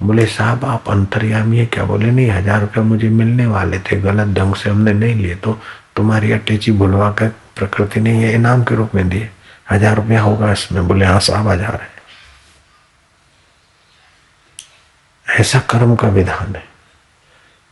[0.00, 4.34] बोले, साहब, आप अंतर्यामी है। क्या बोले, नहीं, हज़ार रुपया मुझे मिलने वाले थे। गलत
[4.36, 5.58] ढंग से हमने नहीं लिए तो
[5.96, 9.30] तुम्हारी अटैची भुलवा कर प्रकृति ने ये इनाम के रूप में दिए।
[9.70, 11.94] हज़ार रुपया होगा इसमें। बोले हाँ साहब, हज़ार है।
[15.26, 16.64] ऐसा कर्म का विधान है।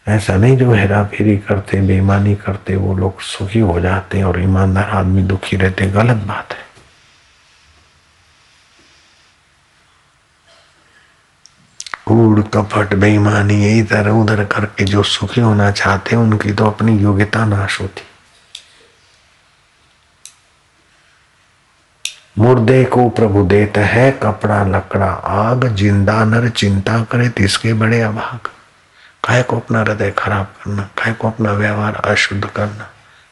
[0.06, 4.90] ऐसा नहीं जो हेरा फेरी करते, बेईमानी करते, वो लोग सुखी हो जाते और ईमानदार
[4.90, 6.63] आदमी दुखी रहते गलत बात है।
[12.14, 17.44] कूड़ कपट बेईमानी इधर उधर करके जो सुखी होना चाहते हैं, उनकी तो अपनी योग्यता
[17.44, 18.02] नाश होती।
[22.38, 28.48] मुर्दे को प्रभु देता है कपड़ा, लकड़ा, आग, ज़िंदा, नर, चिंता करे, तिसके बड़े अभाग।
[29.24, 32.88] काय को अपना हृदय खराब करना काय को अपना व्यवहार अशुद्ध करना,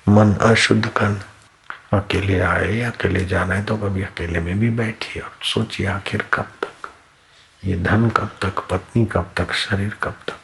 [0.07, 1.99] मन अशुद्ध करना?
[1.99, 6.62] अकेले आए, अकेले जाना है तो कभी अकेले में भी बैठिए और सोचिए आखिर कब।
[7.65, 10.39] ये धन कब तक, पत्नी कब तक, शरीर कब तक?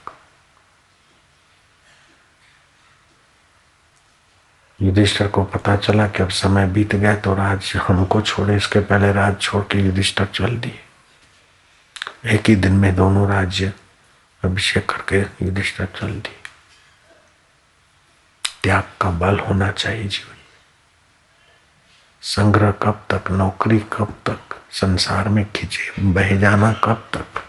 [4.82, 9.12] युधिष्ठर को पता चला कि अब समय बीत गया तो राज हमको छोड़े। इसके पहले
[9.12, 10.80] राज छोड़ के युधिष्ठर चल दिए।
[12.26, 13.72] एक ही दिन में दोनों राज्य
[14.44, 16.36] अभिषेक करके युधिष्ठर चल दिए।
[18.62, 20.36] त्याग का बल होना चाहिए जीवन।
[22.22, 27.42] संग्रह कब तक, नौकरी कब तक संसार में खिंचे, बह जाना कब तक?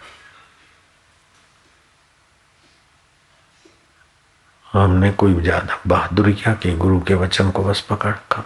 [4.73, 8.43] हमने कोई ज़्यादा बहादुरी क्या की गुरु के वचन को बस पकड़ कर?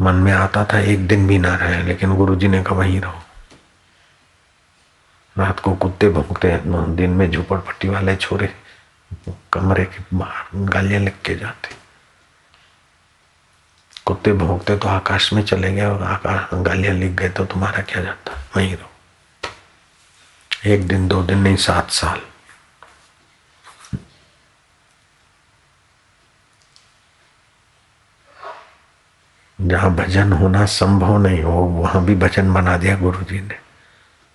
[0.00, 3.00] मन में आता था, एक दिन भी ना रहे, लेकिन गुरु जी ने कहा, वहीं
[3.00, 3.22] रहो।
[5.38, 6.60] रात को कुत्ते भूखते
[6.96, 8.54] दिन में झोपड़पट्टी वाले छोरे,
[9.52, 11.75] कमरे के बाहर गालियाँ लिख के जाते।
[14.06, 18.02] कुत्ते भोंकते तो आकाश में चले गए और आकाश गालियाँ लिख गए तो तुम्हारा क्या
[18.02, 18.32] जाता?
[18.56, 18.90] वहीं रहो।
[20.66, 22.20] एक दिन, दो दिन, नहीं, सात साल।
[29.60, 33.58] जहाँ भजन होना संभव नहीं हो, वहाँ भी भजन बना दिया गुरु जी ने।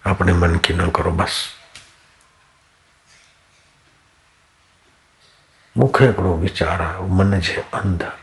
[0.06, 1.50] अपने मन की न करो, बस।
[5.78, 8.21] मुखे करो विचारा, मन जे अंदर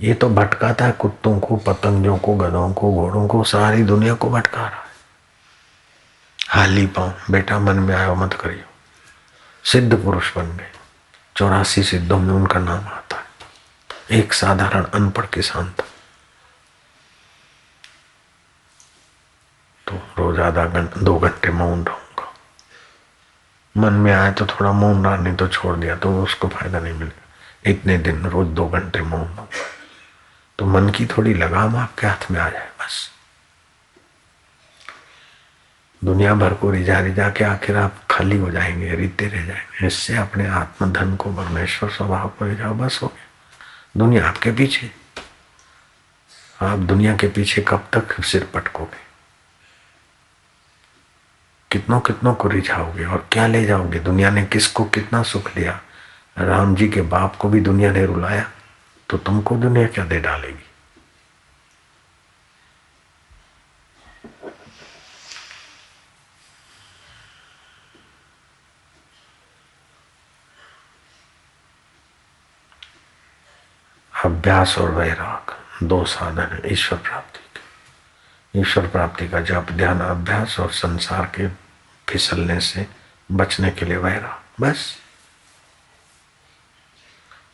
[0.00, 4.30] ये तो भटकाता है कुत्तों को पतंगों को, गधों को, घोड़ों को, सारी दुनिया को
[4.30, 4.88] भटका रहा है।
[6.48, 8.64] हाली पाओ बेटा मन में आयो मत करियो।
[9.64, 10.70] सिद्ध पुरुष बन गए।
[11.36, 15.84] चौरासी सिद्धों में उनका नाम आता है। एक साधारण अनपढ़ किसान था।
[19.86, 22.34] तो रोज आधा घंटा, दो घंटे मौन रहूँगा।
[23.76, 26.94] मन में आए तो थोड़ा मौन रहा, नहीं तो छोड़ दिया तो उसको फ़ायदा नहीं
[26.94, 29.48] मिलेगा। इतने दिन रोज दो घंटे मौन रहूँगा।
[30.60, 33.10] तो मन की थोड़ी लगाम आपके हाथ में आ जाए, बस।
[36.04, 40.16] दुनिया भर को रिझा रिझा के आखिर आप खाली हो जाएँगे, रीते रह जाएँगे। इससे
[40.16, 43.26] अपने आत्मधन को, परमेश्वर स्वभाव को जाओ, बस हो गया।
[43.96, 44.90] दुनिया आपके पीछे।
[46.62, 49.00] आप दुनिया के पीछे कब तक सिर पटकोगे?
[51.72, 53.98] कितनों कितनों को रिझाओगे और क्या ले जाओगे?
[53.98, 55.80] दुनिया ने किसको कितना सुख दिया?
[56.38, 58.50] राम जी के बाप को भी दुनिया ने रुलाया।
[59.10, 60.66] तो तुमको दुनिया क्या दे डालेगी?
[74.24, 80.60] अभ्यास और वैराग, दो साधन है, ईश्वर प्राप्ति के। ईश्वर प्राप्ति का जप, ध्यान, अभ्यास
[80.60, 81.48] और संसार के
[82.12, 82.86] फिसलने से
[83.32, 84.99] बचने के लिए वैराग, बस।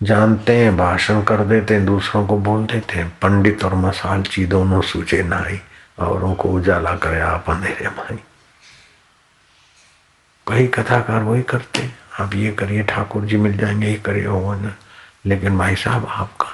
[0.02, 4.82] जानते हैं, भाषण कर देते हैं, दूसरों को बोल देते हैं। पंडित और मसालची दोनों
[4.82, 5.61] सूचे नाई
[5.98, 8.18] औरों को उजाला करे आप अंधेरे माई
[10.46, 14.54] कई कथाकार वही करते हैं। आप ये करिए, ठाकुर जी मिल जाएँगे, ये करिए वो
[14.54, 14.74] ना
[15.26, 16.48] लेकिन भाई साहब, आपका?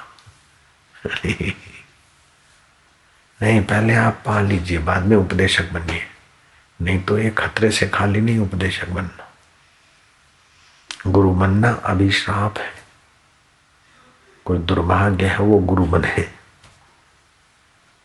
[3.41, 6.03] नहीं, पहले आप पा लीजिए, बाद में उपदेशक बनिए।
[6.81, 9.31] नहीं तो ये खतरे से खाली नहीं उपदेशक बनना।
[11.07, 12.82] गुरु बनना अभी अभिश्राप है।
[14.45, 16.31] कोई दुर्भाग्य है, वो गुरु बने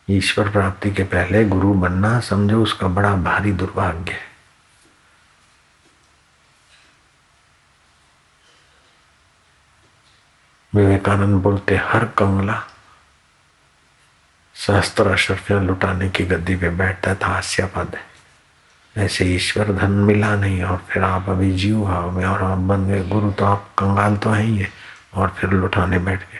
[0.09, 4.29] ईश्वर प्राप्ति के पहले गुरु बनना, समझो उसका बड़ा भारी दुर्भाग्य है।
[10.75, 12.63] विवेकानंद बोलते, हर कंगला
[14.55, 18.09] सहस्त्र अशरफियाँ लुटाने की गद्दी पे बैठता था हास्यापद है।
[19.05, 22.87] ऐसे ईश्वर धन मिला नहीं, और फिर आप अभी जीव भाव में और आप बन
[22.87, 26.39] गए। गुरु तो आप कंगाल तो है ही है। और फिर लुटाने बैठ गए।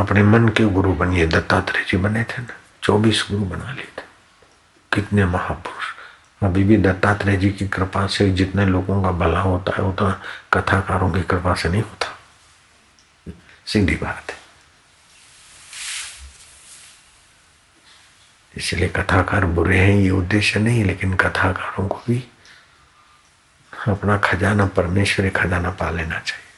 [0.00, 4.02] अपने मन के गुरु बनिए दत्तात्रेय जी बने थे ना, चौबीस गुरु बना लिए थे।
[4.92, 5.84] कितने महापुरुष।
[6.42, 10.22] अभी भी दत्तात्रेय जी की कृपा से जितने लोगों का भला होता है, उतना
[10.52, 12.18] कथाकारों की कृपा से नहीं होता।
[13.66, 14.39] सीधी बात है।
[18.56, 22.24] इसलिए कथाकार बुरे हैं, ये उद्देश्य नहीं, लेकिन कथाकारों को भी
[23.88, 26.50] अपना खजाना, परमेश्वरी खजाना पा लेना चाहिए।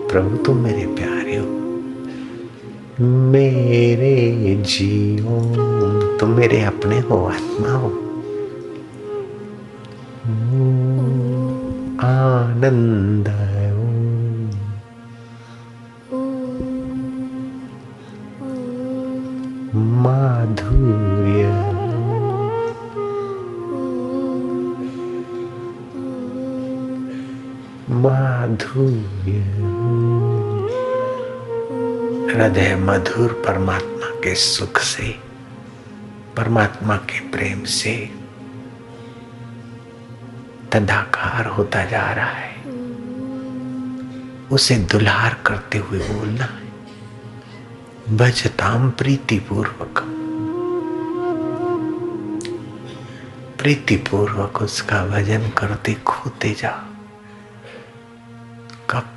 [0.09, 1.46] प्रभु तुम मेरे प्यारे हो।
[3.07, 5.40] मेरे जियो।
[6.18, 7.88] तुम मेरे अपने हो आत्मा हो।
[12.07, 13.51] आनंद
[32.28, 35.18] हृदय मधुर परमात्मा के सुख से,
[36.36, 38.10] परमात्मा के प्रेम से
[40.72, 42.62] तदाकार होता जा रहा है।
[44.48, 46.72] उसे दुलार करते हुए बोलना है
[48.16, 49.98] भजताम प्रीतिपूर्वक।
[53.58, 56.91] प्रीतिपूर्वक उसका भजन करते खोते जाओ।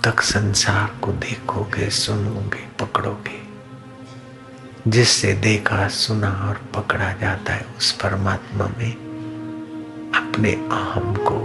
[0.06, 3.46] तक संसार को देखोगे, सुनोगे, पकड़ोगे।
[4.88, 8.92] जिससे देखा, सुना और पकड़ा जाता है, उस परमात्मा में
[10.16, 11.36] अपने आम को,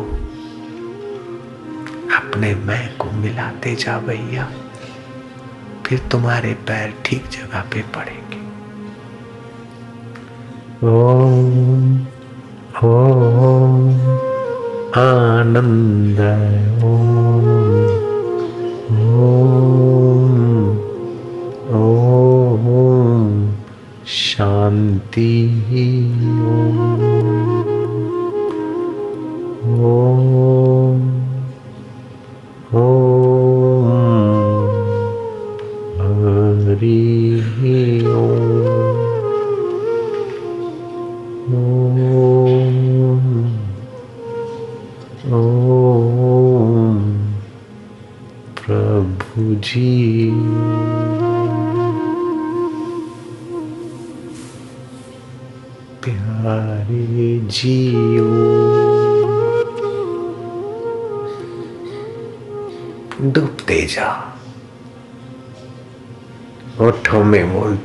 [2.17, 4.53] अपने मैं को मिलाते जा भैया।
[5.87, 8.41] फिर तुम्हारे पैर ठीक जगह पे पड़ेंगे।
[10.87, 12.07] ओम
[12.85, 13.91] ओम,
[14.97, 16.21] आनंद,
[16.85, 17.50] ओम।
[19.11, 20.35] ओम
[21.81, 22.65] ओम
[24.07, 25.33] शांति
[25.73, 26.79] ओम
[29.85, 30.20] ओम।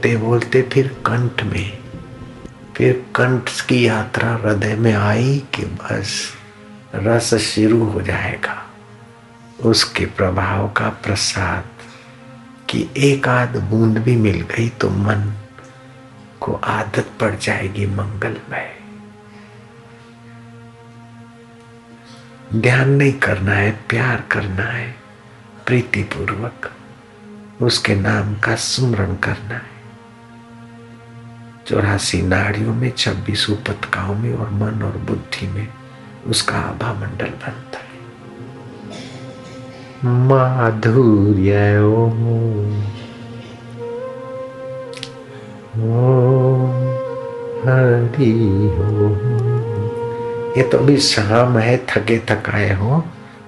[0.06, 1.78] बोलते बोलते फिर कंठ में,
[2.78, 6.12] फिर कंठ की यात्रा हृदय में आई कि बस
[6.96, 8.56] रस शुरू हो जाएगा।
[9.66, 11.70] उसके प्रभाव का प्रसाद
[12.70, 15.34] कि एक आध बूंद भी मिल गई तो मन
[16.40, 18.72] को आदत पड़ जाएगी मंगलमय।
[22.56, 24.96] ध्यान नहीं करना है, प्यार करना है,
[25.66, 26.72] प्रीतिपूर्वक
[27.62, 29.75] उसके नाम का सुमरण करना है।
[31.68, 35.68] चौरासी नाड़ियों में, छब्बीस उपतकाओं में और मन और बुद्धि में
[36.28, 37.84] उसका आभा मंडल बनता है।
[40.28, 41.52] माधुर्य
[47.66, 48.32] हरि
[48.78, 49.10] हो
[50.58, 53.04] ये तो भी शाम है, थके थकाए हो।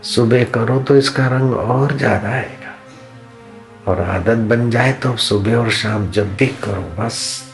[0.05, 2.73] सुबह करो तो इसका रंग और ज़्यादा आएगा।
[3.87, 7.46] और आदत बन जाए तो सुबह और शाम जब भी करो, बस।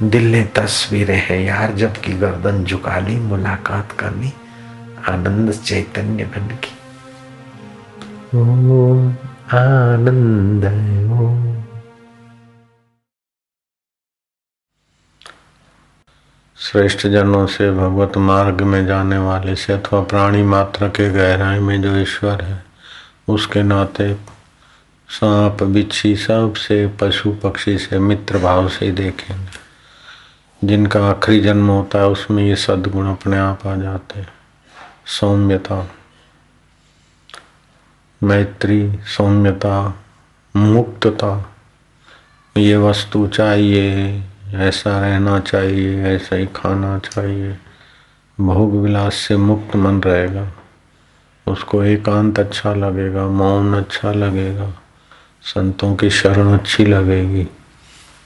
[0.00, 4.32] दिल ने तस्वीरें हैं यार जब की गर्दन झुका ली, मुलाकात करनी
[5.08, 6.76] आनंद चैतन्य बन की
[9.56, 10.64] आनंद
[16.58, 21.82] श्रेष्ठ जनों से भगवत मार्ग में जाने वाले से अथवा प्राणी मात्र के गहराई में
[21.82, 22.64] जो ईश्वर है,
[23.28, 24.14] उसके नाते
[25.08, 29.61] सांप, बिच्छी सबसे पशु पक्षी से मित्र भाव से देखेंगे।
[30.64, 34.28] जिनका आखिरी जन्म होता है, उसमें ये सद्गुण अपने आप आ जाते हैं।
[35.06, 35.90] सौम्यता।
[38.22, 39.94] मैत्री, सौम्यता,
[40.56, 41.54] मुक्तता,
[42.56, 44.22] ये वस्तु चाहिए,
[44.54, 47.58] ऐसा रहना चाहिए, ऐसा ही खाना चाहिए।
[48.40, 50.48] भोग विलास से मुक्त मन रहेगा।
[51.46, 54.72] उसको एकांत अच्छा लगेगा, मौन अच्छा लगेगा।
[55.42, 57.48] संतों की शरण अच्छी लगेगी।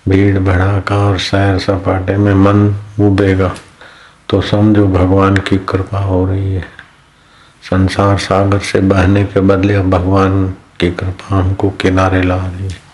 [0.06, 3.54] भीड़, भड़ाका और सैर सपाटे में मन उबेगा
[4.28, 6.64] तो समझो भगवान की कृपा हो रही है।
[7.62, 10.46] संसार सागर से बहने के बदले अब भगवान
[10.80, 12.84] की कृपा हमको किनारे ला रही है।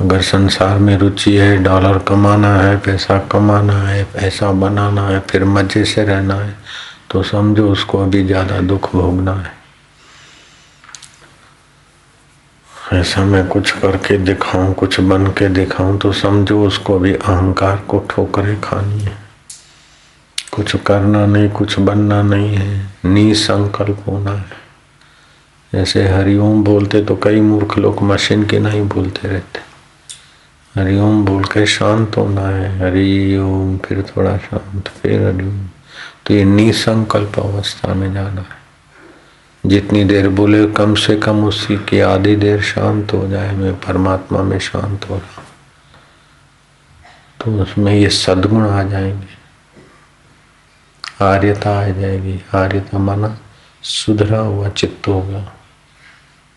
[0.00, 5.44] अगर संसार में रुचि है, डॉलर कमाना है, पैसा कमाना है, पैसा बनाना है, फिर
[5.46, 6.54] मज़े से रहना है
[7.10, 9.58] तो समझो उसको अभी ज़्यादा दुख भोगना है।
[12.92, 18.06] ऐसा मैं कुछ करके दिखाऊँ, कुछ बन के दिखाऊँ तो समझो उसको भी अहंकार को
[18.10, 19.12] ठोकरें खानी है।
[20.52, 24.60] कुछ करना नहीं, कुछ बनना नहीं है। निसंकल्प होना है।
[25.72, 29.60] जैसे हरिओम बोलते तो कई मूर्ख लोग मशीन के नहीं बोलते रहते।
[30.80, 35.66] हरिओम बोल के शांत होना है। हरिओम, फिर थोड़ा शांत, फिर हरिओम।
[36.26, 38.59] तो ये निसंकल्प अवस्था में जाना है।
[39.66, 44.42] जितनी देर बोले, कम से कम उसी की आधी देर शांत हो जाए, मैं परमात्मा
[44.42, 45.44] में शांत हो रहा
[47.40, 49.40] तो उसमें ये सदगुण आ जाएँगे।
[51.24, 53.38] आर्यता आ जाएगी। आर्यता माना
[53.82, 55.52] सुधरा हुआ चित्त होगा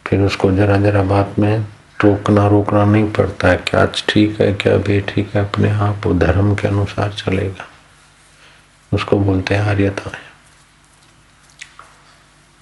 [0.08, 1.60] फिर उसको जरा जरा बात में
[2.02, 5.42] रोकना रोकना नहीं पड़ता है। क्या ठीक है, क्या बेठीक है?
[5.42, 7.68] अपने आप वो धर्म के अनुसार चलेगा।
[8.94, 10.33] उसको बोलते हैं आर्यता। है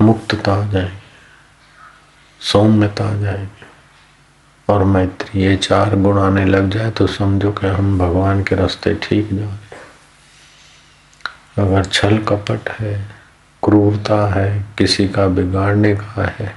[0.02, 1.00] मुक्तता आ जाएगी,
[2.42, 3.66] सौम्यता आ जाएगी।
[4.68, 8.94] और मैत्री, ये चार गुण आने लग जाए तो समझो कि हम भगवान के रास्ते
[9.04, 9.80] ठीक जा रहे
[11.58, 12.94] अगर छल कपट है,
[13.64, 16.56] क्रूरता है, किसी का बिगाड़ने का है,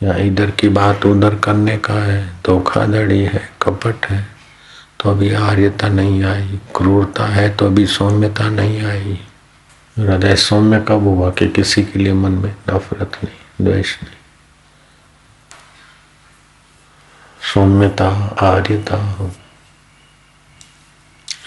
[0.00, 4.26] या इधर की बात उधर करने का है, धोखाधड़ी है, कपट है
[5.00, 9.18] तो अभी आर्यता नहीं आई। क्रूरता है तो अभी सौम्यता नहीं आई।
[9.98, 14.14] हृदय सौम्य कब हुआ कि किसी के लिए मन में नफरत नहीं, द्वेष नहीं?
[17.52, 18.08] सौम्यता,
[18.42, 18.96] आर्यता,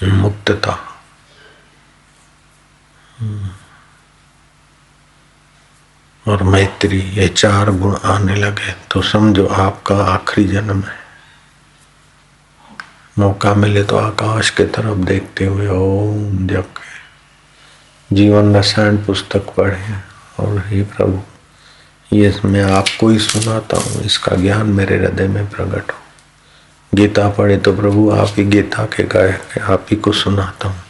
[0.04, 0.78] मुक्तता।
[6.26, 11.00] और मैत्री, ये चार गुण आने लगे तो समझो आपका आखिरी जन्म है।
[13.20, 16.74] मौका मिले तो आकाश के तरफ़ देखते हुए, ओम जप
[18.14, 19.96] जीवन रसायन पुस्तक पढ़े
[20.40, 21.20] और हे प्रभु,
[22.12, 25.98] ये मैं आपको ही सुनाता हूँ, इसका ज्ञान मेरे हृदय में प्रकट हो।
[26.94, 30.84] गीता पढ़े तो प्रभु, आप ही गीता के गाय आप ही को सुनाता हूँ।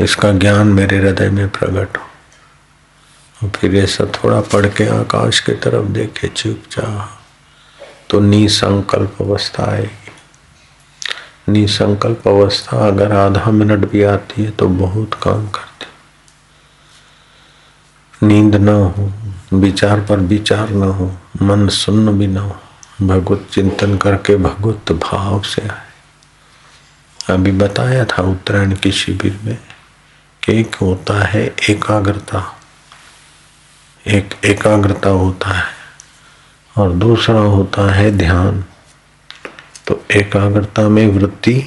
[0.00, 5.86] इसका ज्ञान मेरे हृदय में प्रकट हो। फिर ऐसा थोड़ा पढ़ के आकाश की तरफ़
[5.86, 7.20] देखे, चुपचाप
[8.10, 10.05] तो निसंकल्प अवस्था आएगी।
[11.48, 15.86] निसंकल्प अवस्था, अगर आधा मिनट भी आती है तो बहुत काम करती।
[18.26, 19.12] नींद ना हो,
[19.52, 21.10] विचार पर विचार न हो,
[21.42, 22.56] मन सुन्न भी न हो,
[23.02, 25.84] भगवत चिंतन करके भगवत भाव से आए।
[27.34, 29.58] अभी बताया था उत्तरायण के शिविर में
[30.42, 32.42] कि एक होता है एकाग्रता।
[34.06, 35.72] एक एकाग्रता होता है
[36.76, 38.64] और दूसरा होता है ध्यान।
[39.86, 41.62] तो एकाग्रता में वृत्ति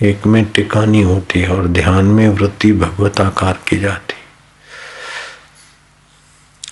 [0.00, 4.14] एक में टिकानी होती है और ध्यान में वृत्ति भगवत आकार की जाती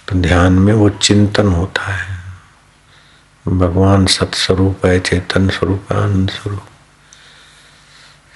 [0.09, 2.20] तो ध्यान में वो चिंतन होता है।
[3.48, 6.66] भगवान सत्स्वरूप है, चेतन स्वरूप, आनंद स्वरूप।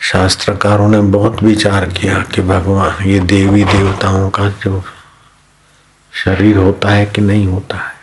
[0.01, 4.83] शास्त्रकारों ने बहुत विचार किया कि भगवान, ये देवी देवताओं का जो
[6.13, 7.95] शरीर होता है कि नहीं होता है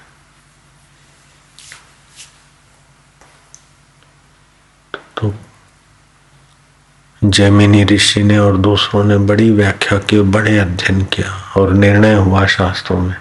[5.18, 5.34] तो
[7.26, 12.46] जैमिनी ऋषि ने और दूसरों ने बड़ी व्याख्या की, बड़े अध्ययन किया और निर्णय हुआ
[12.46, 13.16] शास्त्रों में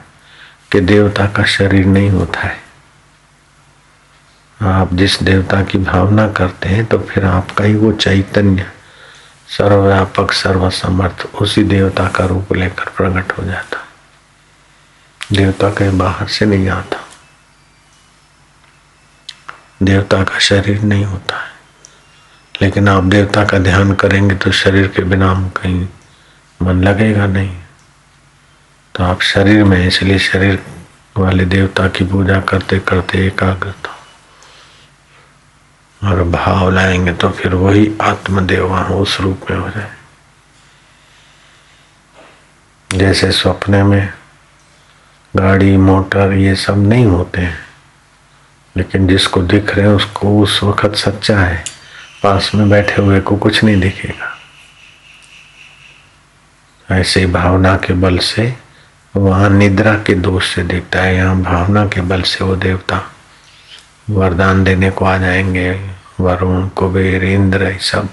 [0.73, 2.63] कि देवता का शरीर नहीं होता है।
[4.63, 8.67] आप जिस देवता की भावना करते हैं तो फिर आपका ही वो चैतन्य
[9.49, 13.89] सर्वव्यापक, सर्वसमर्थ, उसी देवता का रूप लेकर प्रकट हो जाता।
[15.33, 17.09] देवता कहीं बाहर से नहीं आता।
[19.83, 21.52] देवता का शरीर नहीं होता है।
[22.61, 25.87] लेकिन आप देवता का ध्यान करेंगे तो शरीर के बिना कहीं
[26.61, 27.57] मन लगेगा नहीं।
[28.95, 30.63] तो आप शरीर में इसलिए शरीर
[31.17, 33.99] वाले देवता की पूजा करते करते एकाग्रता।
[36.01, 39.91] और भाव लाएँगे तो फिर वही आत्मदेव उस रूप में हो जाए।
[42.91, 44.13] जैसे सपने में
[45.35, 47.59] गाड़ी, मोटर ये सब नहीं होते हैं,
[48.77, 51.65] लेकिन जिसको दिख रहे हैं उसको उस वक्त सच्चा है।
[52.23, 54.39] पास में बैठे हुए को कुछ नहीं दिखेगा।
[56.89, 58.55] ऐसे भावना के बल से
[59.15, 63.03] वहाँ निद्रा के दोष से दिखता है, यहाँ भावना के बल से वो देवता
[64.11, 65.71] वरदान देने को आ जाएँगे,
[66.21, 68.09] वरुण, कुबेर, इंद्र सब।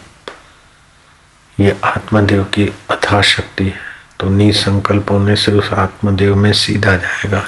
[1.58, 3.88] ये आत्मदेव की अथा शक्ति है
[4.20, 7.44] तो निसंकल्प होने से उस आत्मदेव में सीधा जाएगा।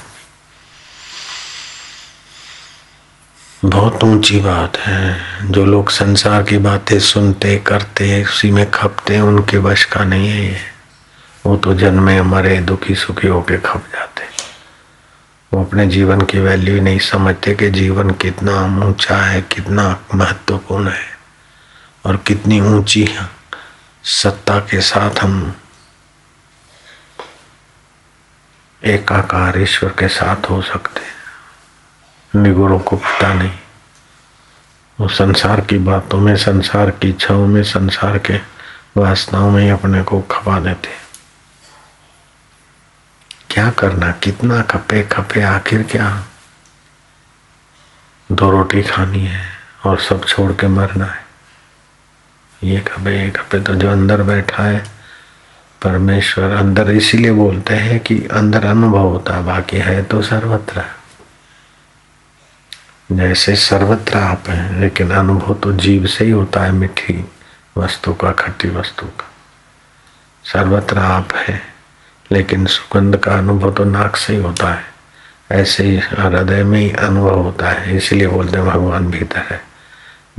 [3.66, 9.58] बहुत ऊँची बात है। जो लोग संसार की बातें सुनते, करते, उसी में खपते, उनके
[9.58, 10.58] वश का नहीं है ये।
[11.46, 14.24] वो तो जन्मे मरे, दुखी, सुखी होके खप जाते।
[15.54, 21.12] वो अपने जीवन की वैल्यू नहीं समझते कि जीवन कितना ऊँचा है, कितना महत्वपूर्ण है।
[22.06, 23.10] और कितनी ऊँची
[24.04, 25.56] सत्ता के साथ हम
[28.84, 31.21] एकाकार ईश्वर के साथ हो सकते हैं।
[32.36, 33.52] निगुणों को पता नहीं।
[35.00, 38.38] वो संसार की बातों में, संसार की इच्छाओं में, संसार के
[38.98, 40.90] वासनाओं में ही अपने को खपा देते
[43.50, 46.24] क्या करना, कितना खपे खपे, आखिर क्या?
[48.32, 49.46] दो रोटी खानी है
[49.86, 51.26] और सब छोड़ के मरना है।
[52.64, 54.86] ये खपे ये खपे तो जो अंदर बैठा है,
[55.82, 60.84] परमेश्वर अंदर, इसीलिए बोलते हैं कि अंदर अनुभव होता है, बाकी है तो सर्वत्र।
[63.12, 67.26] जैसे सर्वत्र आप हैं, लेकिन अनुभव तो जीव से ही होता है मीठी
[67.78, 69.30] वस्तु का, खट्टी वस्तु का।
[70.46, 71.62] सर्वत्र आप है,
[72.32, 74.84] लेकिन सुगंध का अनुभव तो नाक से ही होता है।
[75.52, 79.62] ऐसे ही हृदय में ही अनुभव होता है, इसलिए बोलते हैं भगवान भीतर है।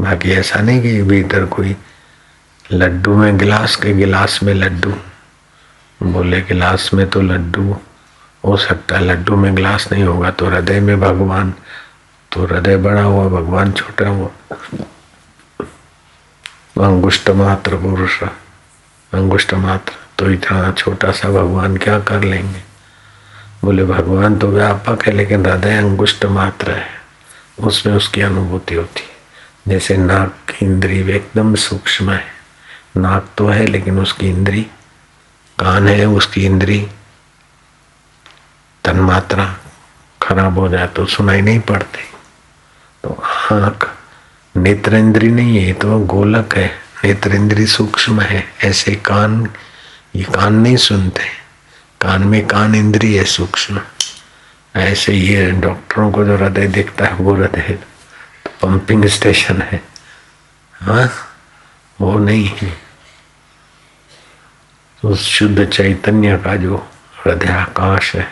[0.01, 1.77] बाकी ऐसा नहीं कि भीतर कोई
[2.73, 4.95] लड्डू में, गिलास के गिलास में लड्डू।
[6.01, 7.77] बोले गिलास में तो लड्डू
[8.45, 11.53] हो सकता है, लड्डू में गिलास नहीं होगा तो हृदय में भगवान
[12.33, 14.31] तो हृदय बड़ा हुआ, भगवान छोटा हुआ
[16.87, 18.23] अंगुष्ट मात्र पुरुष,
[19.13, 22.63] अंगुष्ट मात्र। तो इतना छोटा सा भगवान क्या कर लेंगे?
[23.65, 26.89] बोले, भगवान तो व्यापक है, लेकिन हृदय अंगुष्ट मात्र है।
[27.61, 29.13] उसमें उसकी अनुभूति होती है।
[29.69, 32.25] जैसे नाक की इंद्री एकदम सूक्ष्म है।
[32.97, 34.63] नाक तो है, लेकिन उसकी इंद्री,
[35.59, 36.89] कान है, उसकी इंद्री
[38.85, 39.57] तन्मात्रा
[40.23, 42.09] खराब हो जाए तो सुनाई नहीं पड़ती।
[43.03, 43.23] तो
[43.53, 43.91] आँख
[44.57, 46.71] नेत्र नहीं है ये तो गोलक है।
[47.05, 49.49] नेत्र इंद्री सूक्ष्म है, ऐसे कान,
[50.17, 51.25] ये कान नहीं सुनते।
[52.01, 53.81] कान में कान इंद्री है सूक्ष्म।
[54.77, 57.79] ऐसे ये डॉक्टरों को जो हृदय दिखता है, वो हृदय
[58.45, 59.83] तो पंपिंग स्टेशन है।
[60.75, 61.11] हाँ
[62.01, 62.71] वो नहीं है।
[65.03, 66.77] तो शुद्ध चैतन्य का जो
[67.21, 68.29] हृदय आकाश है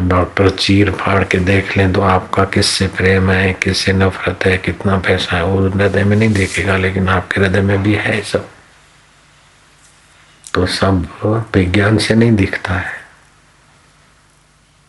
[0.00, 4.98] डॉक्टर चीर फाड़ के देख लें तो आपका किससे प्रेम है, किससे नफरत है, कितना
[4.98, 8.48] पैसा है, वो हृदय में नहीं देखेगा, लेकिन आपके हृदय में भी है सब।
[10.54, 11.06] तो सब
[11.54, 13.02] विज्ञान से नहीं दिखता है।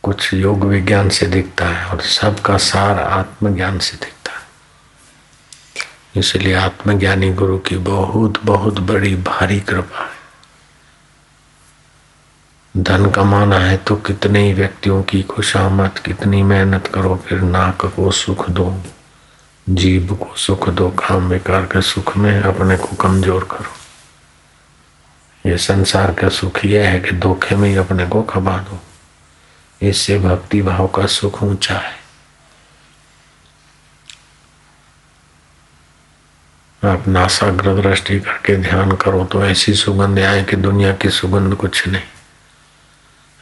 [0.04, 4.44] कुछ योग विज्ञान से दिखता है और सबका सार आत्मज्ञान से दिखता है।
[6.20, 10.13] इसलिए आत्मज्ञानी गुरु की बहुत बहुत बड़ी भारी कृपा है।
[12.76, 18.12] धन कमाना है तो कितने ही व्यक्तियों की खुशामद, कितनी मेहनत करो, फिर नाक को
[18.12, 18.74] सुख दो
[19.68, 23.72] जीव को सुख दो, काम बेकार के सुख में अपने को कमज़ोर करो।
[25.46, 28.80] ये संसार का सुख यह है कि धोखे में ही अपने को खबा दो।
[29.82, 32.02] इससे भक्ति भाव का सुख ऊँचा है।
[36.84, 41.88] आप नासाग्र दृष्टि करके ध्यान करो तो ऐसी सुगंध आए कि दुनिया की सुगंध कुछ
[41.88, 42.04] नहीं।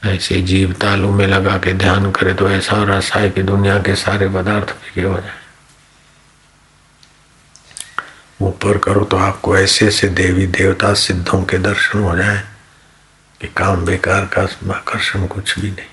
[0.05, 3.95] ऐसे जीव तालू में लगा के ध्यान करे तो ऐसा रस आए कि दुनिया के
[3.95, 5.41] सारे पदार्थ फीके हो जाए।
[8.41, 12.43] ऊपर करो तो आपको ऐसे ऐसे देवी देवता सिद्धों के दर्शन हो जाए
[13.41, 14.41] कि काम बेकार का
[14.75, 15.85] आकर्षण कुछ भी नहीं।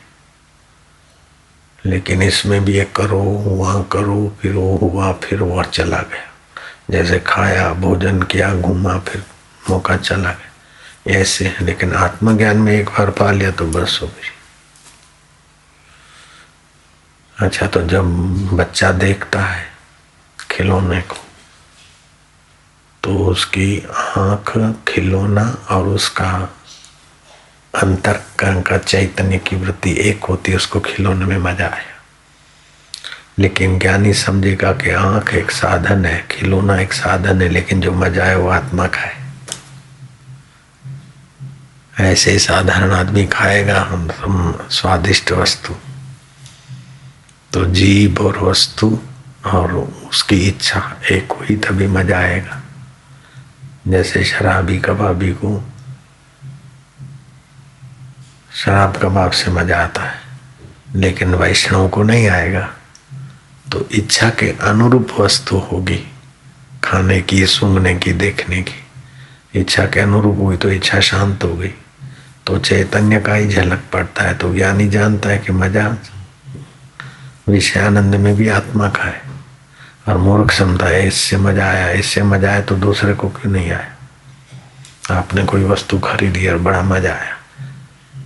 [1.86, 6.32] लेकिन इसमें भी ये करो, वहाँ करो, फिर वो हुआ, फिर वह चला गया।
[6.90, 9.24] जैसे खाया, भोजन किया, घूमा, फिर
[9.70, 10.47] मौका चला गया।
[11.08, 14.30] ऐसे है, लेकिन आत्मज्ञान में एक बार पा लिया तो बस हो गई।
[17.36, 18.04] अच्छा तो जब
[18.56, 19.66] बच्चा देखता है
[20.50, 21.16] खिलौने को
[23.02, 24.52] तो उसकी आँख
[24.88, 26.30] खिलौना और उसका
[27.74, 31.96] अंतर का चैतन्य की वृत्ति एक होती है, उसको खिलौने में मज़ा आया।
[33.38, 38.24] लेकिन ज्ञानी समझेगा कि आँख एक साधन है, खिलौना एक साधन है, लेकिन जो मज़ा
[38.24, 39.27] है वो आत्मा का है।
[41.98, 45.74] ऐसे साधारण आदमी खाएगा हम स्वादिष्ट वस्तु।
[47.52, 48.98] तो जीव और वस्तु
[49.46, 49.72] और
[50.08, 50.80] उसकी इच्छा
[51.12, 52.60] एक हुई तभी मज़ा आएगा।
[53.88, 55.62] जैसे शराबी कबाबी को
[58.54, 60.20] शराब कबाब से मज़ा आता है,
[60.94, 62.68] लेकिन वैष्णव को नहीं आएगा।
[63.72, 66.00] तो इच्छा के अनुरूप वस्तु होगी,
[66.84, 71.74] खाने की, सूंघने की, देखने की। इच्छा के अनुरूप हुई तो इच्छा शांत हो गई।
[72.48, 75.86] तो चैतन्य का ही झलक पड़ता है तो ज्ञानी जानता है कि मज़ा
[77.48, 79.20] विषयानंद में भी आत्मा का है।
[80.08, 83.70] और मूर्ख समझता है, इससे मज़ा आया, इससे मज़ा आया तो दूसरे को क्यों नहीं
[83.70, 83.94] आया?
[85.10, 87.36] आपने कोई वस्तु खरीदी और बड़ा मज़ा आया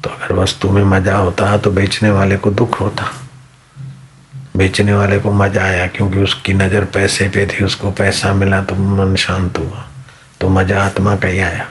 [0.04, 3.10] तो अगर वस्तु में मज़ा होता तो बेचने वाले को दुख होता।
[4.56, 8.74] बेचने वाले को मज़ा आया क्योंकि उसकी नज़र पैसे पे थी, उसको पैसा मिला तो
[8.74, 9.86] मन शांत हुआ
[10.40, 11.66] तो मज़ा आत्मा का ही आया।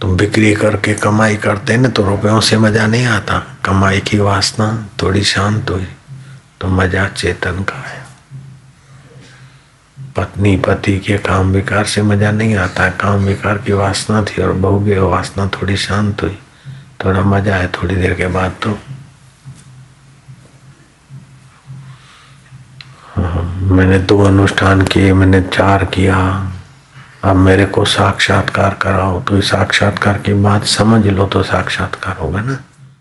[0.00, 4.66] तुम बिक्री करके कमाई करते ना तो रुपयों से मज़ा नहीं आता। कमाई की वासना
[5.02, 5.86] थोड़ी शांत हुई
[6.60, 7.98] तो मज़ा चेतन का है
[10.16, 14.52] पत्नी पति के काम विकार से मज़ा नहीं आता। काम विकार की वासना थी और
[14.54, 16.38] बहुगे वासना थोड़ी शांत हुई।
[17.04, 18.70] थोड़ा मज़ा आया थोड़ी देर के बाद तो।
[23.14, 26.16] हाँ, मैंने दो अनुष्ठान किए मैंने चार किया।
[27.24, 32.56] अब मेरे को साक्षात्कार कराओ तो साक्षात्कार की बात समझ लो तो साक्षात्कार होगा ना।